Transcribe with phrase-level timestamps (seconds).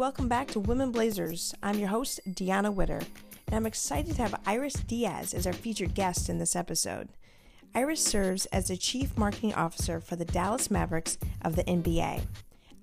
[0.00, 1.54] welcome back to Women Blazers.
[1.62, 3.02] I'm your host, Dionna Widder,
[3.46, 7.10] and I'm excited to have Iris Diaz as our featured guest in this episode.
[7.74, 12.22] Iris serves as the Chief Marketing Officer for the Dallas Mavericks of the NBA.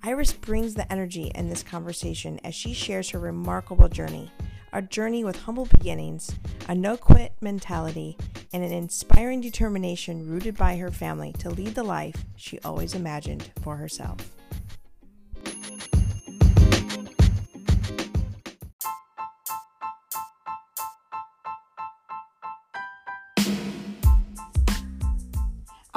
[0.04, 4.32] Iris brings the energy in this conversation as she shares her remarkable journey
[4.72, 6.36] a journey with humble beginnings,
[6.70, 8.16] a no quit mentality,
[8.54, 13.50] and an inspiring determination rooted by her family to lead the life she always imagined
[13.64, 14.37] for herself.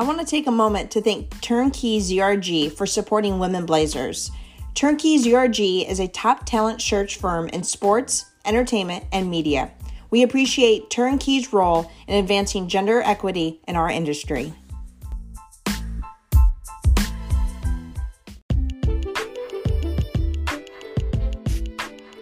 [0.01, 4.31] I want to take a moment to thank Turnkey ZRG for supporting Women Blazers.
[4.75, 9.71] Turnkey ZRG is a top talent search firm in sports, entertainment, and media.
[10.09, 14.55] We appreciate Turnkey's role in advancing gender equity in our industry.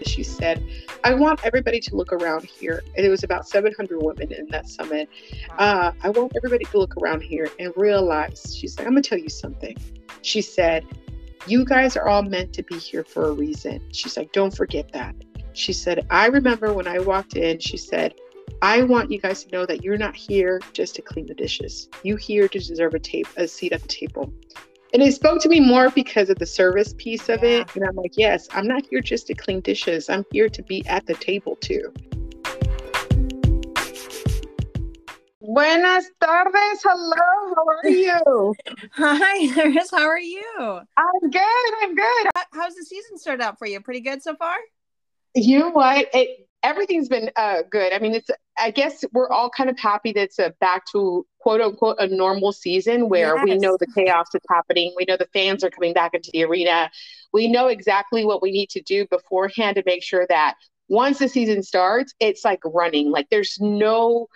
[0.05, 0.65] She said,
[1.05, 2.83] I want everybody to look around here.
[2.97, 5.09] And it was about 700 women in that summit.
[5.59, 9.09] Uh, I want everybody to look around here and realize, she's like, I'm going to
[9.09, 9.77] tell you something.
[10.23, 10.85] She said,
[11.47, 13.83] You guys are all meant to be here for a reason.
[13.93, 15.15] She's like, Don't forget that.
[15.53, 18.15] She said, I remember when I walked in, she said,
[18.63, 21.89] I want you guys to know that you're not here just to clean the dishes.
[22.03, 24.33] You here to deserve a tape, a seat at the table.
[24.95, 27.75] And it spoke to me more because of the service piece of it.
[27.77, 30.09] And I'm like, yes, I'm not here just to clean dishes.
[30.09, 31.93] I'm here to be at the table too.
[35.43, 36.83] Buenas tardes.
[36.83, 37.55] Hello.
[37.55, 38.55] How are you?
[38.93, 39.91] Hi, Iris.
[39.91, 40.55] How are you?
[40.59, 41.75] I'm good.
[41.83, 42.31] I'm good.
[42.53, 43.81] How's the season started out for you?
[43.81, 44.57] Pretty good so far?
[45.35, 46.09] You know what?
[46.15, 47.93] It, everything's been uh, good.
[47.93, 48.31] I mean, it's.
[48.59, 52.09] I guess we're all kind of happy that it's a back to quote unquote a
[52.09, 53.45] normal season where yes.
[53.45, 54.93] we know the chaos is happening.
[54.97, 56.91] We know the fans are coming back into the arena.
[57.33, 60.57] We know exactly what we need to do beforehand to make sure that
[60.89, 63.11] once the season starts, it's like running.
[63.11, 64.29] Like there's no,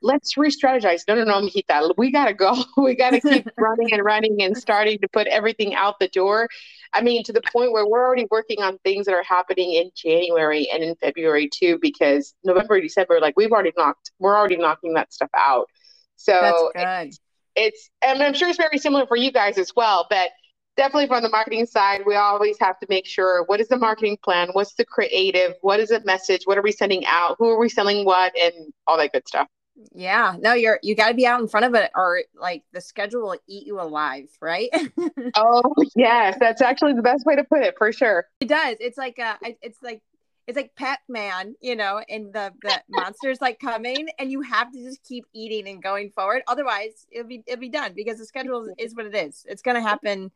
[0.00, 1.02] let's re-strategize.
[1.06, 1.94] No, no, no, Mijita.
[1.98, 2.56] We gotta go.
[2.76, 6.48] We gotta keep running and running and starting to put everything out the door.
[6.94, 9.90] I mean, to the point where we're already working on things that are happening in
[9.94, 14.94] January and in February too, because November, December, like we've already knocked, we're already knocking
[14.94, 15.68] that stuff out.
[16.16, 17.20] So it's,
[17.54, 20.30] it's, and I'm sure it's very similar for you guys as well, but
[20.78, 24.16] definitely from the marketing side, we always have to make sure what is the marketing
[24.22, 27.58] plan, what's the creative, what is the message, what are we sending out, who are
[27.58, 29.48] we selling what, and all that good stuff.
[29.92, 32.80] Yeah, no, you're you got to be out in front of it, or like the
[32.80, 34.70] schedule will eat you alive, right?
[35.36, 38.26] oh yes, that's actually the best way to put it for sure.
[38.40, 38.76] It does.
[38.80, 40.02] It's like uh, it's like
[40.48, 44.82] it's like Pac-Man, you know, and the the monsters like coming, and you have to
[44.82, 46.42] just keep eating and going forward.
[46.48, 49.46] Otherwise, it'll be it'll be done because the schedule is what it is.
[49.48, 50.32] It's going to happen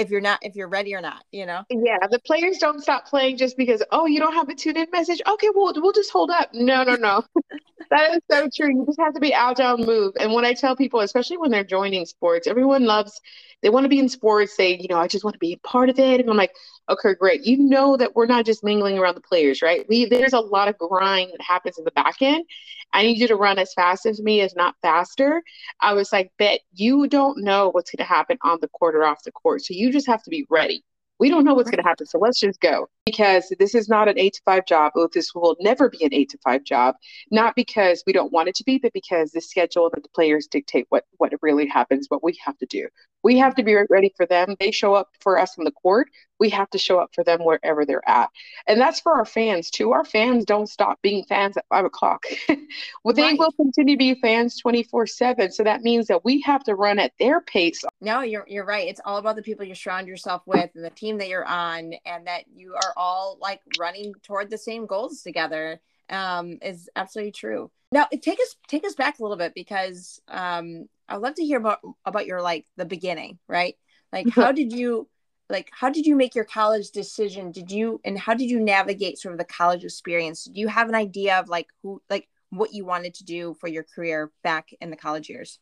[0.00, 1.62] if you're not if you're ready or not you know?
[1.70, 4.86] Yeah the players don't stop playing just because oh you don't have a tune in
[4.92, 5.20] message?
[5.26, 6.50] Okay well we'll just hold up.
[6.52, 7.22] No no no.
[7.90, 8.68] That is so true.
[8.68, 10.12] You just have to be agile and move.
[10.20, 13.20] And when i tell people especially when they're joining sports everyone loves
[13.62, 15.58] they want to be in sports they you know i just want to be a
[15.58, 16.20] part of it.
[16.20, 16.54] And i'm like
[16.90, 20.32] okay great you know that we're not just mingling around the players right we there's
[20.32, 22.44] a lot of grind that happens in the back end
[22.92, 25.42] i need you to run as fast as me as not faster
[25.80, 29.04] i was like bet you don't know what's going to happen on the court or
[29.04, 30.84] off the court so you just have to be ready
[31.20, 32.06] we don't know what's going to happen.
[32.06, 34.92] So let's just go because this is not an eight to five job.
[35.12, 36.94] This will never be an eight to five job,
[37.30, 40.46] not because we don't want it to be, but because the schedule that the players
[40.46, 42.88] dictate what, what really happens, what we have to do.
[43.22, 44.56] We have to be ready for them.
[44.58, 46.08] They show up for us on the court.
[46.38, 48.30] We have to show up for them wherever they're at.
[48.66, 49.92] And that's for our fans too.
[49.92, 52.24] Our fans don't stop being fans at five o'clock.
[53.04, 53.38] well, they right.
[53.38, 55.52] will continue to be fans 24 seven.
[55.52, 57.84] So that means that we have to run at their pace.
[58.00, 58.88] No, you're, you're right.
[58.88, 61.92] It's all about the people you surround yourself with and the team that you're on
[62.06, 65.80] and that you are all like running toward the same goals together
[66.10, 67.70] um, is absolutely true.
[67.92, 71.58] Now, take us take us back a little bit because um, I'd love to hear
[71.58, 73.76] about about your like the beginning, right?
[74.12, 75.08] Like, how did you
[75.48, 77.50] like how did you make your college decision?
[77.50, 80.44] Did you and how did you navigate sort of the college experience?
[80.44, 83.68] Do you have an idea of like who like what you wanted to do for
[83.68, 85.58] your career back in the college years?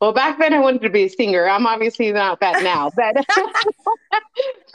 [0.00, 1.48] Well, back then I wanted to be a singer.
[1.48, 3.16] I'm obviously not that now, but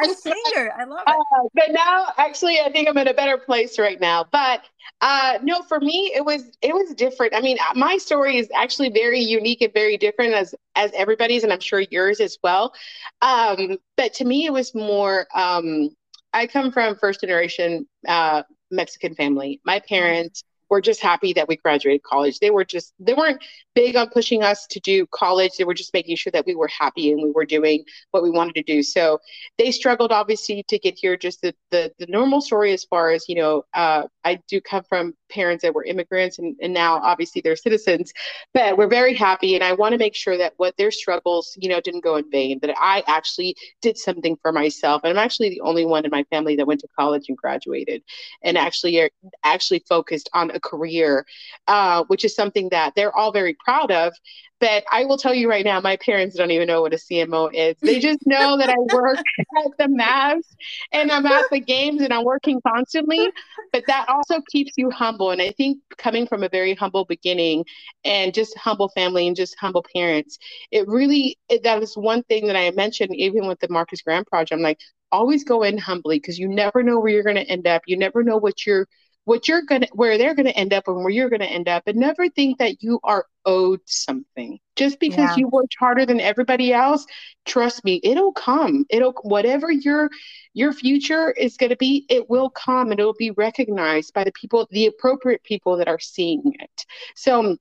[0.03, 0.74] a singer.
[0.77, 1.15] I love it.
[1.15, 4.25] Uh, but now, actually, I think I'm in a better place right now.
[4.31, 4.63] But
[5.01, 7.36] uh, no, for me, it was it was different.
[7.36, 11.44] I mean, uh, my story is actually very unique and very different as as everybody's,
[11.44, 12.74] and I'm sure yours as well.
[13.21, 15.27] Um, but to me, it was more.
[15.36, 15.89] Um,
[16.33, 19.59] I come from first generation uh, Mexican family.
[19.65, 22.39] My parents were just happy that we graduated college.
[22.39, 23.44] They were just they weren't
[23.75, 25.51] big on pushing us to do college.
[25.57, 28.31] They were just making sure that we were happy and we were doing what we
[28.31, 28.81] wanted to do.
[28.81, 29.19] So
[29.57, 31.18] they struggled obviously to get here.
[31.18, 34.83] Just the the, the normal story as far as you know, uh, I do come
[34.88, 38.13] from parents that were immigrants and, and now obviously they're citizens,
[38.54, 39.56] but we're very happy.
[39.56, 42.30] And I want to make sure that what their struggles, you know, didn't go in
[42.30, 42.60] vain.
[42.62, 45.01] That I actually did something for myself.
[45.04, 48.04] And I'm actually the only one in my family that went to college and graduated,
[48.44, 49.10] and actually
[49.44, 51.25] actually focused on a career,
[51.68, 54.13] uh, which is something that they're all very proud of.
[54.62, 57.52] But I will tell you right now, my parents don't even know what a CMO
[57.52, 57.75] is.
[57.81, 60.56] They just know that I work at the Mavs
[60.92, 63.28] and I'm at the games and I'm working constantly.
[63.74, 65.31] But that also keeps you humble.
[65.31, 67.66] And I think coming from a very humble beginning
[68.06, 70.38] and just humble family and just humble parents,
[70.72, 74.25] it really, it, that is one thing that I mentioned, even with the Marcus Graham
[74.25, 74.52] project.
[74.52, 74.80] I'm like,
[75.12, 77.81] always go in humbly because you never know where you're going to end up.
[77.88, 78.88] You never know what you're
[79.25, 81.97] what you're gonna where they're gonna end up and where you're gonna end up and
[81.97, 84.59] never think that you are owed something.
[84.75, 85.35] Just because yeah.
[85.38, 87.06] you worked harder than everybody else
[87.45, 88.85] trust me it'll come.
[88.89, 90.09] It'll whatever your
[90.53, 94.31] your future is going to be it will come and it'll be recognized by the
[94.33, 96.85] people the appropriate people that are seeing it.
[97.15, 97.57] So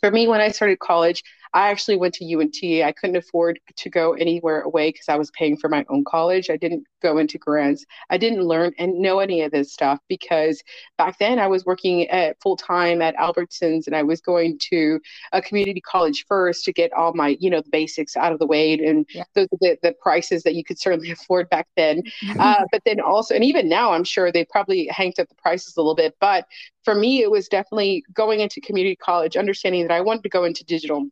[0.00, 1.22] for me when i started college
[1.54, 2.58] I actually went to UNT.
[2.84, 6.50] I couldn't afford to go anywhere away because I was paying for my own college.
[6.50, 7.86] I didn't go into grants.
[8.10, 10.60] I didn't learn and know any of this stuff because
[10.98, 14.98] back then I was working at full time at Albertsons and I was going to
[15.32, 18.46] a community college first to get all my, you know, the basics out of the
[18.46, 19.22] way and yeah.
[19.34, 22.02] the, the, the, prices that you could certainly afford back then.
[22.40, 25.76] uh, but then also, and even now, I'm sure they probably hanged up the prices
[25.76, 26.16] a little bit.
[26.20, 26.46] But
[26.82, 30.44] for me, it was definitely going into community college, understanding that I wanted to go
[30.44, 31.08] into digital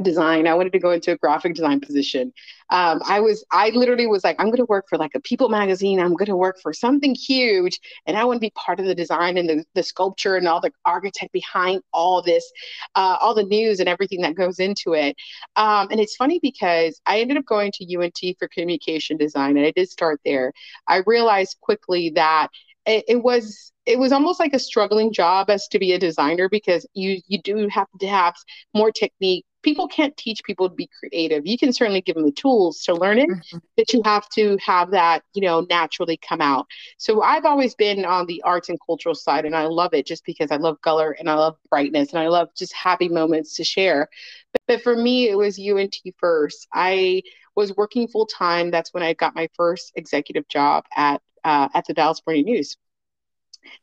[0.00, 0.46] design.
[0.46, 2.32] I wanted to go into a graphic design position.
[2.70, 5.50] Um, I was, I literally was like, I'm going to work for like a People
[5.50, 6.00] magazine.
[6.00, 8.94] I'm going to work for something huge, and I want to be part of the
[8.94, 12.50] design and the, the sculpture and all the architect behind all this,
[12.94, 15.16] uh, all the news and everything that goes into it.
[15.56, 19.66] Um, and it's funny because I ended up going to UNT for communication design, and
[19.66, 20.52] I did start there.
[20.88, 22.48] I realized quickly that
[22.86, 26.48] it, it was it was almost like a struggling job as to be a designer
[26.48, 28.34] because you you do have to have
[28.74, 31.46] more technique people can't teach people to be creative.
[31.46, 33.58] You can certainly give them the tools to learn it, mm-hmm.
[33.76, 36.66] but you have to have that, you know, naturally come out.
[36.98, 40.24] So I've always been on the arts and cultural side, and I love it just
[40.24, 43.64] because I love color and I love brightness and I love just happy moments to
[43.64, 44.08] share.
[44.52, 46.66] But, but for me, it was UNT first.
[46.72, 47.22] I
[47.54, 48.70] was working full time.
[48.70, 52.76] That's when I got my first executive job at uh, at the Dallas Morning News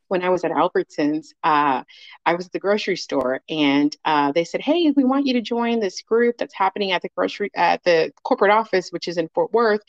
[0.10, 1.84] when I was at Albertsons, uh,
[2.26, 5.42] I was at the grocery store and uh, they said, Hey, we want you to
[5.42, 9.30] join this group that's happening at the grocery, at the corporate office, which is in
[9.30, 9.82] Fort Worth.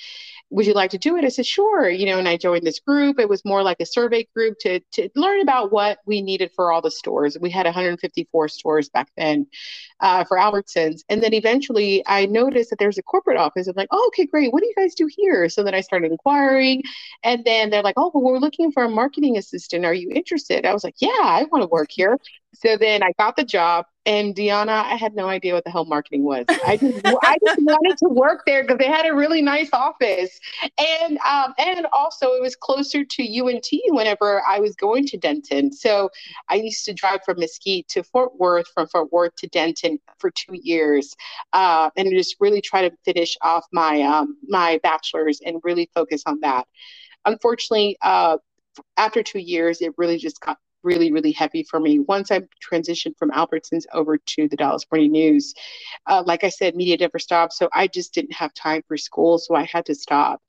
[0.50, 1.24] Would you like to do it?
[1.24, 1.88] I said, Sure.
[1.88, 3.18] You know, and I joined this group.
[3.18, 6.70] It was more like a survey group to, to learn about what we needed for
[6.70, 7.36] all the stores.
[7.40, 9.46] We had 154 stores back then
[10.00, 11.02] uh, for Albertsons.
[11.08, 13.66] And then eventually I noticed that there's a corporate office.
[13.66, 14.52] I'm like, Oh, okay, great.
[14.52, 15.48] What do you guys do here?
[15.48, 16.82] So then I started inquiring.
[17.22, 19.84] And then they're like, Oh, well, we're looking for a marketing assistant.
[19.84, 20.64] Are you interested?
[20.66, 22.18] I was like, yeah, I want to work here.
[22.52, 25.84] So then I got the job, and Dionna, I had no idea what the hell
[25.84, 26.44] marketing was.
[26.48, 30.40] I just, I just wanted to work there because they had a really nice office,
[30.78, 35.72] and um, and also it was closer to UNT whenever I was going to Denton.
[35.72, 36.10] So
[36.48, 40.30] I used to drive from Mesquite to Fort Worth, from Fort Worth to Denton for
[40.30, 41.14] two years,
[41.52, 46.24] uh, and just really try to finish off my um, my bachelor's and really focus
[46.26, 46.66] on that.
[47.26, 48.38] Unfortunately, uh,
[48.96, 51.98] after two years, it really just got really, really heavy for me.
[52.00, 55.54] Once I transitioned from Albertsons over to the Dallas Morning News,
[56.06, 57.52] uh, like I said, media never stopped.
[57.52, 60.42] So I just didn't have time for school, so I had to stop.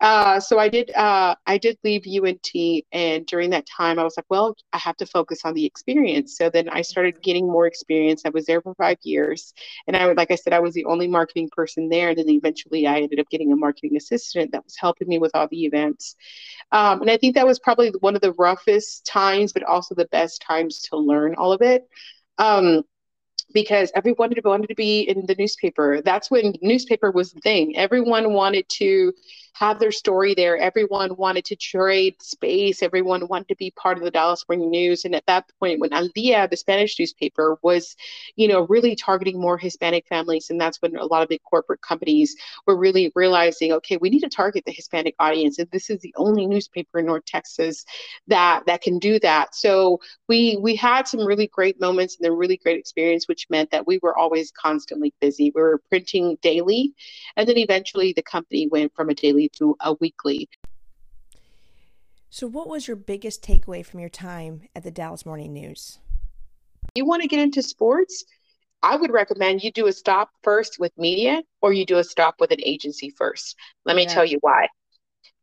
[0.00, 0.90] Uh, so I did.
[0.94, 4.96] Uh, I did leave UNT, and during that time, I was like, well, I have
[4.98, 6.36] to focus on the experience.
[6.36, 8.22] So then I started getting more experience.
[8.24, 9.54] I was there for five years,
[9.86, 12.10] and I would, like I said, I was the only marketing person there.
[12.10, 15.32] And then eventually, I ended up getting a marketing assistant that was helping me with
[15.34, 16.16] all the events.
[16.72, 20.06] Um, and I think that was probably one of the roughest times, but also the
[20.06, 21.88] best times to learn all of it.
[22.38, 22.82] Um,
[23.52, 26.02] because everyone wanted to be in the newspaper.
[26.02, 27.76] That's when newspaper was the thing.
[27.76, 29.12] Everyone wanted to
[29.58, 30.56] have their story there.
[30.56, 32.82] Everyone wanted to trade space.
[32.82, 35.04] Everyone wanted to be part of the Dallas Morning News.
[35.04, 37.96] And at that point, when Al Dia, the Spanish newspaper, was,
[38.36, 41.80] you know, really targeting more Hispanic families, and that's when a lot of big corporate
[41.80, 42.36] companies
[42.66, 46.14] were really realizing, okay, we need to target the Hispanic audience, and this is the
[46.16, 47.84] only newspaper in North Texas
[48.28, 49.54] that that can do that.
[49.56, 53.72] So we we had some really great moments and a really great experience, which meant
[53.72, 55.50] that we were always constantly busy.
[55.52, 56.94] We were printing daily,
[57.36, 60.48] and then eventually the company went from a daily to a weekly.
[62.30, 65.98] So, what was your biggest takeaway from your time at the Dallas Morning News?
[66.94, 68.24] You want to get into sports?
[68.82, 72.36] I would recommend you do a stop first with media or you do a stop
[72.38, 73.56] with an agency first.
[73.84, 74.14] Let me yeah.
[74.14, 74.68] tell you why.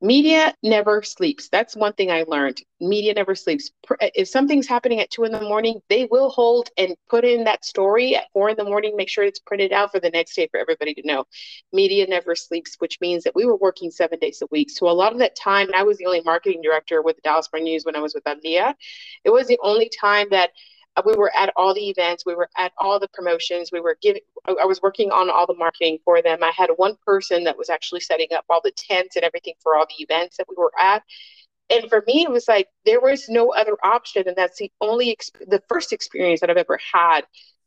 [0.02, 1.48] Media never sleeps.
[1.50, 2.62] That's one thing I learned.
[2.82, 3.72] Media never sleeps.
[4.02, 7.46] Eh, if something's happening at two in the morning, they will hold and put in
[7.46, 10.36] that story at four in the morning, make sure it's printed out for the next
[10.36, 11.26] day for everybody to know.
[11.72, 14.70] Media never sleeps, which means that we were working seven days a week.
[14.70, 17.50] So a lot of that time, I was the only marketing director with the Dallas
[17.52, 18.76] Morning News when I was with Al Dia.
[19.24, 20.52] It was the only time that
[20.96, 23.98] Uh, we were at all the events we were at all the promotions we were
[24.02, 26.44] giving i was working on all the marketing for them.
[26.44, 29.76] I had one person that was actually setting up all the tents and everything for
[29.76, 31.04] all the events that we were at.
[31.70, 35.18] And for me it was like there was no other option and that's the only
[35.48, 37.22] the first experience that i've ever had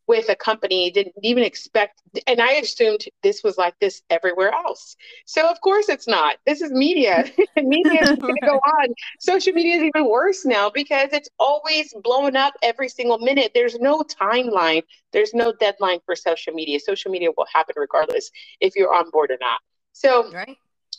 [0.08, 4.96] with a company didn't even expect and i assumed this was like this everywhere else.
[5.26, 6.36] So of course it's not.
[6.46, 7.24] This is media.
[7.56, 8.88] Media is going to go on.
[9.20, 13.52] Social media is even worse now because it's always blowing up every single minute.
[13.54, 14.82] There's no timeline.
[15.12, 16.78] There's no deadline for social media.
[16.80, 19.60] Social media will happen regardless if you're on board or not.
[19.92, 20.56] So right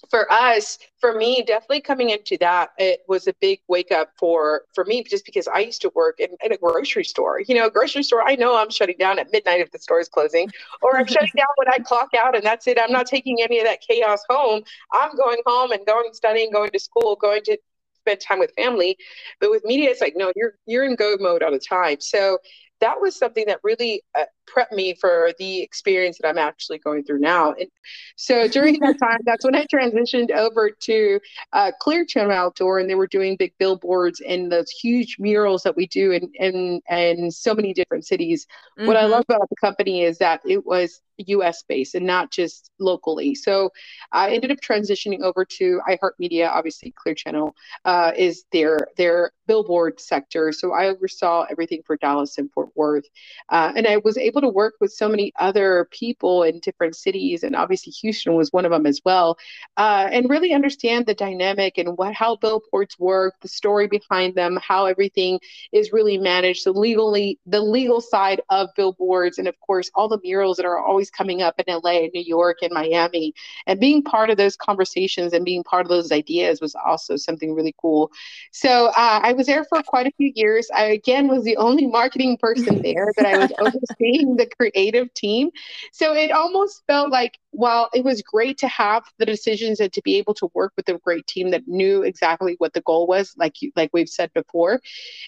[0.10, 4.64] for us, for me, definitely coming into that, it was a big wake up for
[4.74, 7.42] for me, just because I used to work in, in a grocery store.
[7.42, 8.28] You know, a grocery store.
[8.28, 10.50] I know I'm shutting down at midnight if the store is closing,
[10.82, 12.80] or I'm shutting down when I clock out, and that's it.
[12.80, 14.64] I'm not taking any of that chaos home.
[14.94, 17.58] I'm going home and going studying, going to school, going to
[17.96, 18.98] spend time with family.
[19.40, 22.00] But with media, it's like no, you're you're in go mode all the time.
[22.00, 22.40] So
[22.80, 24.24] that was something that really uh,
[24.56, 27.54] prepped me for the experience that I'm actually going through now.
[27.54, 27.70] And
[28.16, 31.20] so during that time, that's when I transitioned over to
[31.54, 35.76] uh, Clear Channel Outdoor, and they were doing big billboards and those huge murals that
[35.76, 38.46] we do in in, in so many different cities.
[38.78, 38.88] Mm-hmm.
[38.88, 39.12] What I mm-hmm.
[39.12, 43.36] love about the company is that it was US based and not just locally.
[43.36, 43.70] So
[44.12, 46.50] I ended up transitioning over to iHeartMedia.
[46.50, 50.52] Obviously, Clear Channel uh, is their their billboard sector.
[50.52, 53.06] So I oversaw everything for Dallas and Fort Worth,
[53.50, 57.44] uh, and I was able to work with so many other people in different cities,
[57.44, 59.38] and obviously Houston was one of them as well,
[59.78, 64.58] uh, and really understand the dynamic and what how billboards work, the story behind them,
[64.62, 65.40] how everything
[65.72, 70.20] is really managed, the legally the legal side of billboards, and of course all the
[70.24, 73.34] murals that are always coming up in LA, New York, and Miami.
[73.68, 77.54] And being part of those conversations and being part of those ideas was also something
[77.54, 78.12] really cool.
[78.52, 80.68] So uh, I was there for quite a few years.
[80.74, 85.50] I again was the only marketing person there, but I was overseeing the creative team.
[85.92, 90.02] So it almost felt like while it was great to have the decisions and to
[90.04, 93.34] be able to work with a great team that knew exactly what the goal was,
[93.38, 94.82] like you, like we've said before,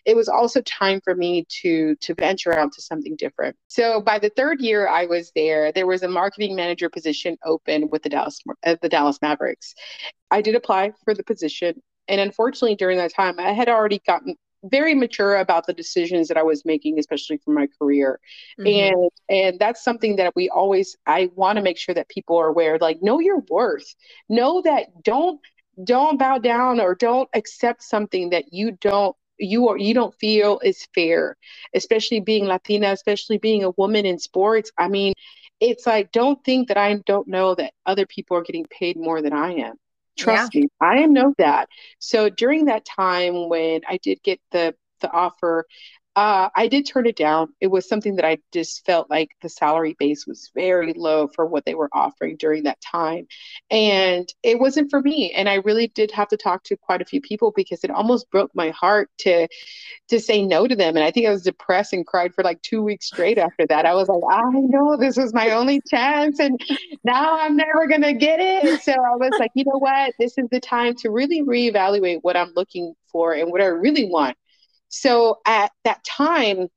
[0.06, 3.56] it was also time for me to to venture out to something different.
[3.68, 7.90] So by the third year I was there, there was a marketing manager position open
[7.90, 9.74] with the Dallas uh, the Dallas Mavericks.
[10.30, 14.36] I did apply for the position, and unfortunately during that time I had already gotten
[14.64, 18.20] very mature about the decisions that I was making, especially for my career.
[18.60, 18.68] Mm-hmm.
[18.68, 22.48] And and that's something that we always I want to make sure that people are
[22.48, 23.96] aware, like know your worth.
[24.30, 25.40] Know that don't
[25.84, 30.60] don't bow down or don't accept something that you don't you or you don't feel
[30.64, 31.38] is fair,
[31.74, 34.72] especially being Latina, especially being a woman in sports.
[34.78, 35.14] I mean,
[35.60, 39.22] it's like don't think that I don't know that other people are getting paid more
[39.22, 39.76] than I am.
[40.22, 40.62] Trust yeah.
[40.62, 41.68] me, I know that.
[42.00, 45.66] So during that time when I did get the the offer,
[46.16, 47.54] uh, I did turn it down.
[47.62, 51.46] It was something that I just felt like the salary base was very low for
[51.46, 53.28] what they were offering during that time.
[53.70, 55.32] And it wasn't for me.
[55.32, 58.30] And I really did have to talk to quite a few people because it almost
[58.30, 59.48] broke my heart to
[60.10, 60.98] to say no to them.
[60.98, 63.86] And I think I was depressed and cried for like two weeks straight after that.
[63.86, 66.60] I was like, I know this was my only chance and
[67.06, 68.82] now I'm never gonna get it.
[68.82, 70.14] So I was like, you know what?
[70.20, 74.10] This is the time to really reevaluate what I'm looking for and what I really
[74.10, 74.36] want
[74.92, 76.68] so at that time,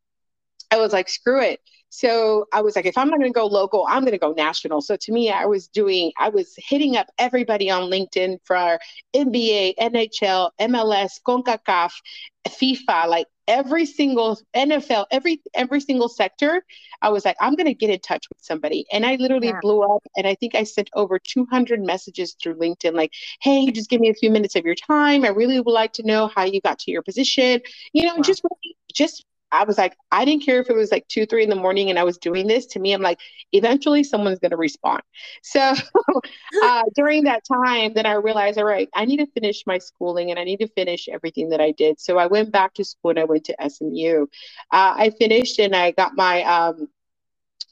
[0.70, 1.60] I was like, screw it.
[1.90, 4.32] So I was like, if I'm not going to go local, I'm going to go
[4.32, 4.80] national.
[4.80, 8.78] So to me, I was doing, I was hitting up everybody on LinkedIn for
[9.14, 11.92] NBA, NHL, MLS, CONCACAF,
[12.48, 16.64] FIFA, like every single NFL, every every single sector.
[17.02, 19.60] I was like, I'm going to get in touch with somebody, and I literally yeah.
[19.60, 20.02] blew up.
[20.16, 24.10] And I think I sent over 200 messages through LinkedIn, like, "Hey, just give me
[24.10, 25.24] a few minutes of your time.
[25.24, 27.60] I really would like to know how you got to your position.
[27.92, 28.22] You know, wow.
[28.22, 29.24] just really, just
[29.54, 31.90] I was like, I didn't care if it was like two, three in the morning
[31.90, 32.66] and I was doing this.
[32.66, 33.20] To me, I'm like,
[33.52, 35.02] eventually someone's going to respond.
[35.42, 35.60] So
[36.62, 40.30] uh, during that time, then I realized, all right, I need to finish my schooling
[40.30, 42.00] and I need to finish everything that I did.
[42.00, 44.26] So I went back to school and I went to SMU.
[44.72, 46.88] Uh, I finished and I got my um,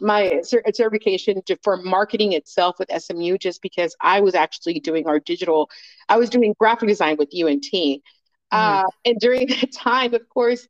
[0.00, 5.20] my certification to, for marketing itself with SMU just because I was actually doing our
[5.20, 5.70] digital,
[6.08, 8.02] I was doing graphic design with UNT.
[8.50, 10.66] Uh, and during that time, of course,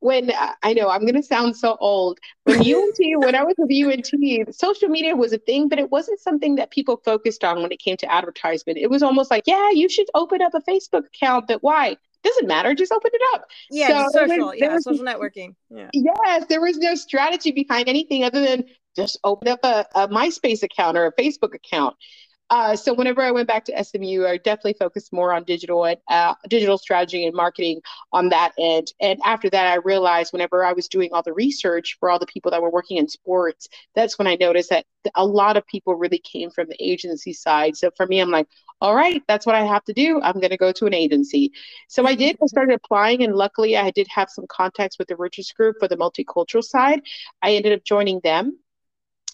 [0.00, 3.70] when I know I'm going to sound so old, when UNT, when I was with
[3.70, 7.70] UNT, social media was a thing, but it wasn't something that people focused on when
[7.70, 8.78] it came to advertisement.
[8.78, 11.96] It was almost like, yeah, you should open up a Facebook account, but why?
[12.22, 13.46] Doesn't matter, just open it up.
[13.70, 15.54] Yeah, so social, was, yeah, was, social networking.
[15.70, 15.88] Yeah.
[15.94, 18.66] Yes, there was no strategy behind anything other than
[18.96, 21.96] just open up a, a MySpace account or a Facebook account.
[22.50, 25.98] Uh, so whenever I went back to SMU, I definitely focused more on digital and
[26.08, 27.80] uh, digital strategy and marketing
[28.12, 28.92] on that end.
[29.00, 32.26] And after that, I realized whenever I was doing all the research for all the
[32.26, 35.94] people that were working in sports, that's when I noticed that a lot of people
[35.94, 37.76] really came from the agency side.
[37.76, 38.48] So for me, I'm like,
[38.80, 40.20] all right, that's what I have to do.
[40.20, 41.52] I'm going to go to an agency.
[41.88, 42.36] So I did.
[42.42, 45.86] I started applying, and luckily, I did have some contacts with the Richards Group for
[45.86, 47.02] the multicultural side.
[47.42, 48.58] I ended up joining them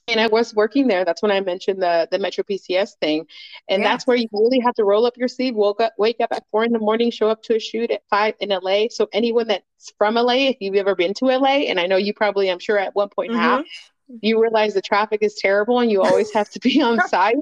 [0.08, 1.04] and I was working there.
[1.04, 3.26] That's when I mentioned the the Metro PCS thing,
[3.68, 3.88] and yeah.
[3.88, 6.44] that's where you really have to roll up your sleeve, woke up, wake up at
[6.50, 8.84] four in the morning, show up to a shoot at five in LA.
[8.90, 12.14] So anyone that's from LA, if you've ever been to LA, and I know you
[12.14, 13.40] probably, I'm sure at one point mm-hmm.
[13.40, 13.64] have,
[14.20, 17.36] you realize the traffic is terrible and you always have to be on site.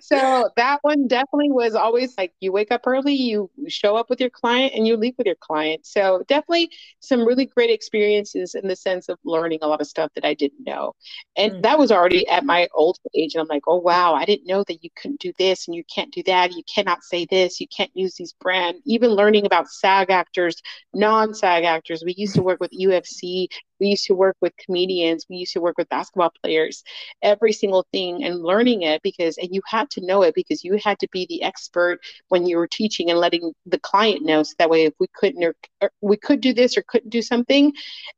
[0.00, 4.20] So that one definitely was always like you wake up early, you show up with
[4.20, 5.86] your client, and you leave with your client.
[5.86, 10.10] So definitely some really great experiences in the sense of learning a lot of stuff
[10.14, 10.94] that I didn't know.
[11.36, 11.60] And mm-hmm.
[11.62, 13.34] that was already at my old age.
[13.34, 15.84] And I'm like, oh, wow, I didn't know that you couldn't do this and you
[15.92, 16.52] can't do that.
[16.52, 17.60] You cannot say this.
[17.60, 18.78] You can't use these brand.
[18.84, 20.60] Even learning about SAG actors,
[20.92, 22.02] non SAG actors.
[22.04, 23.48] We used to work with UFC
[23.80, 25.26] we used to work with comedians.
[25.28, 26.82] We used to work with basketball players,
[27.22, 30.78] every single thing and learning it because, and you had to know it because you
[30.82, 34.42] had to be the expert when you were teaching and letting the client know.
[34.42, 37.22] So that way, if we couldn't, or, or we could do this or couldn't do
[37.22, 37.68] something,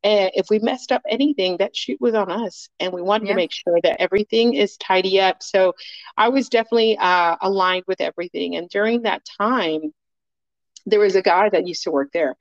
[0.04, 2.68] uh, if we messed up anything, that shoot was on us.
[2.80, 3.32] And we wanted yeah.
[3.32, 5.42] to make sure that everything is tidy up.
[5.42, 5.74] So
[6.16, 8.56] I was definitely uh, aligned with everything.
[8.56, 9.92] And during that time,
[10.86, 12.36] there was a guy that used to work there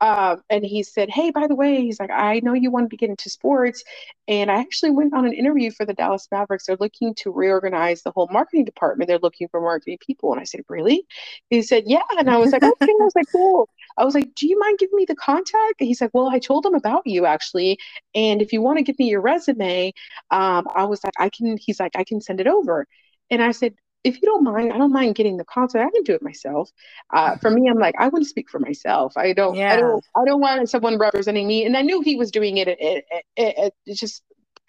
[0.00, 2.96] uh, and he said, Hey, by the way, he's like, I know you wanted to
[2.96, 3.82] get into sports.
[4.28, 6.66] And I actually went on an interview for the Dallas Mavericks.
[6.66, 9.08] They're looking to reorganize the whole marketing department.
[9.08, 10.32] They're looking for marketing people.
[10.32, 11.06] And I said, Really?
[11.50, 12.02] He said, Yeah.
[12.18, 12.92] And I was like, Okay.
[12.92, 13.68] I was like, Cool.
[13.96, 15.80] I was like, Do you mind giving me the contact?
[15.80, 17.78] And he's like, Well, I told him about you actually.
[18.14, 19.92] And if you want to give me your resume,
[20.30, 22.86] um, I was like, I can, he's like, I can send it over.
[23.30, 23.74] And I said,
[24.06, 25.84] if you don't mind, I don't mind getting the content.
[25.84, 26.70] I can do it myself.
[27.12, 29.16] Uh, for me, I'm like, I want to speak for myself.
[29.16, 29.72] I don't, yeah.
[29.72, 31.64] I don't, I don't want someone representing me.
[31.66, 32.68] And I knew he was doing it.
[32.68, 33.04] It, it,
[33.36, 34.22] it, it just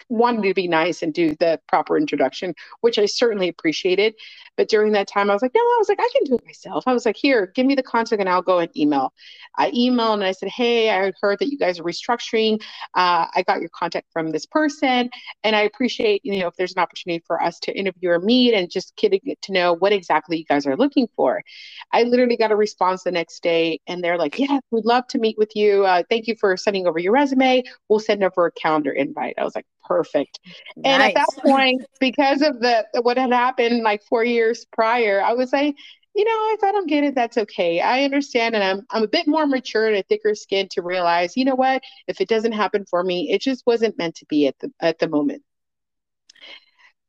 [0.10, 4.15] wanted to be nice and do the proper introduction, which I certainly appreciated.
[4.56, 6.46] But during that time, I was like, no, I was like, I can do it
[6.46, 6.84] myself.
[6.88, 9.13] I was like, here, give me the contact and I'll go and email.
[9.56, 12.62] I emailed and I said, hey, I heard that you guys are restructuring.
[12.96, 15.10] Uh, I got your contact from this person.
[15.43, 18.54] And I appreciate, you know, if there's an opportunity for us to interview or meet
[18.54, 21.43] and just getting to know what exactly you guys are looking for.
[21.93, 25.20] I literally got a response the next day and they're like, yeah, we'd love to
[25.20, 25.86] meet with you.
[25.86, 27.63] Uh, thank you for sending over your resume.
[27.89, 29.36] We'll send over a calendar invite.
[29.38, 29.97] I was like, perfect.
[30.76, 30.86] Nice.
[30.86, 35.34] And at that point, because of the what had happened like four years prior, I
[35.34, 35.76] was like,
[36.16, 37.80] you know, if I don't get it, that's okay.
[37.80, 41.38] I understand, and I'm I'm a bit more mature and a thicker skin to realize,
[41.38, 44.48] you know what, if it doesn't happen for me, it just wasn't meant to be
[44.48, 45.44] at the at the moment.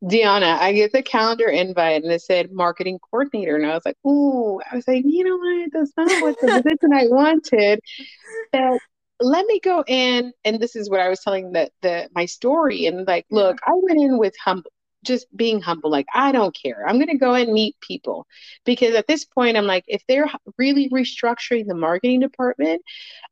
[0.04, 3.56] Dionna, I get the calendar invite and it said marketing coordinator.
[3.56, 5.70] And I was like, oh, I was like, you know what?
[5.72, 7.80] That's not what the position I wanted.
[8.52, 8.78] But
[9.20, 12.86] let me go in and this is what i was telling the, the my story
[12.86, 14.70] and like look i went in with humble
[15.04, 16.84] just being humble like i don't care.
[16.86, 18.26] I'm going to go and meet people.
[18.64, 22.82] Because at this point i'm like if they're really restructuring the marketing department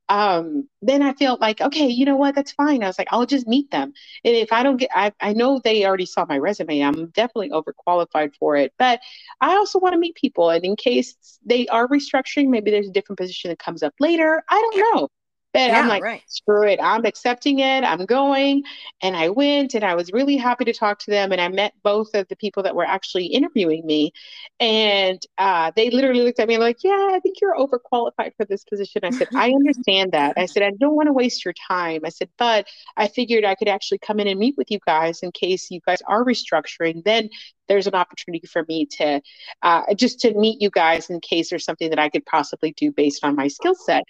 [0.08, 2.34] um, then i felt like okay you know what?
[2.34, 2.82] That's fine.
[2.82, 3.92] I was like i'll just meet them.
[4.24, 7.50] And if i don't get i, I know they already saw my resume i'm definitely
[7.50, 9.00] overqualified for it but
[9.40, 12.92] i also want to meet people and in case they are restructuring maybe there's a
[12.92, 15.08] different position that comes up later i don't know
[15.56, 16.22] yeah, I'm like, right.
[16.26, 16.78] screw it.
[16.82, 17.84] I'm accepting it.
[17.84, 18.62] I'm going.
[19.02, 21.32] And I went and I was really happy to talk to them.
[21.32, 24.12] And I met both of the people that were actually interviewing me.
[24.60, 28.64] And uh, they literally looked at me like, yeah, I think you're overqualified for this
[28.64, 29.02] position.
[29.04, 30.34] I said, I understand that.
[30.36, 32.02] I said, I don't want to waste your time.
[32.04, 32.66] I said, but
[32.96, 35.80] I figured I could actually come in and meet with you guys in case you
[35.86, 37.04] guys are restructuring.
[37.04, 37.28] Then
[37.68, 39.20] there's an opportunity for me to
[39.62, 42.92] uh, just to meet you guys in case there's something that I could possibly do
[42.92, 44.04] based on my skill set.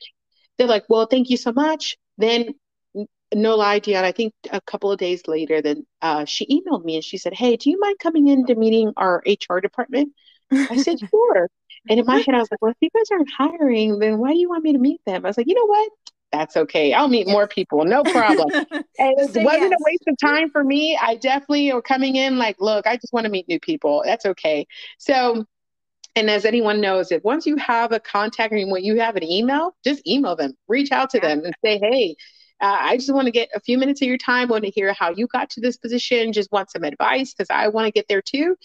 [0.59, 1.97] They're like, well, thank you so much.
[2.19, 2.55] Then,
[3.35, 6.97] no lie, Dion, I think a couple of days later, then uh, she emailed me
[6.97, 10.13] and she said, hey, do you mind coming in to meeting our HR department?
[10.51, 11.49] I said, sure.
[11.89, 14.33] And in my head, I was like, well, if you guys aren't hiring, then why
[14.33, 15.25] do you want me to meet them?
[15.25, 15.91] I was like, you know what?
[16.33, 16.93] That's okay.
[16.93, 17.33] I'll meet yes.
[17.33, 17.85] more people.
[17.85, 18.49] No problem.
[18.71, 19.81] and it wasn't yes.
[19.81, 20.99] a waste of time for me.
[21.01, 24.03] I definitely are coming in like, look, I just want to meet new people.
[24.05, 24.67] That's okay.
[24.99, 25.47] So
[26.17, 29.23] And as anyone knows, if once you have a contact or when you have an
[29.23, 31.29] email, just email them, reach out to yeah.
[31.29, 32.17] them and say, hey,
[32.61, 34.95] uh, I just want to get a few minutes of your time, want to hear
[34.95, 38.07] how you got to this position, just want some advice because I want to get
[38.09, 38.57] there too.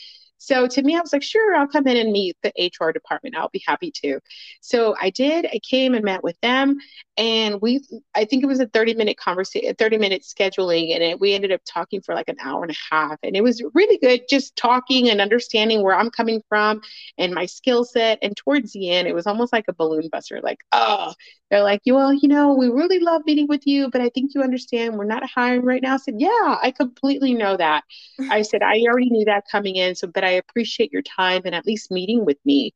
[0.41, 3.35] So to me, I was like, sure, I'll come in and meet the HR department.
[3.37, 4.19] I'll be happy to.
[4.59, 5.45] So I did.
[5.45, 6.77] I came and met with them,
[7.15, 7.79] and we,
[8.15, 11.51] I think it was a 30 minute conversation, 30 minute scheduling, and it, we ended
[11.51, 13.19] up talking for like an hour and a half.
[13.21, 16.81] And it was really good just talking and understanding where I'm coming from
[17.19, 18.17] and my skill set.
[18.23, 21.13] And towards the end, it was almost like a balloon buster, like, oh,
[21.51, 24.41] they're like, well, you know, we really love meeting with you, but I think you
[24.41, 25.95] understand we're not hiring right now.
[25.95, 27.83] I said, yeah, I completely know that.
[28.29, 29.95] I said, I already knew that coming in.
[29.95, 32.73] So, but I appreciate your time and at least meeting with me.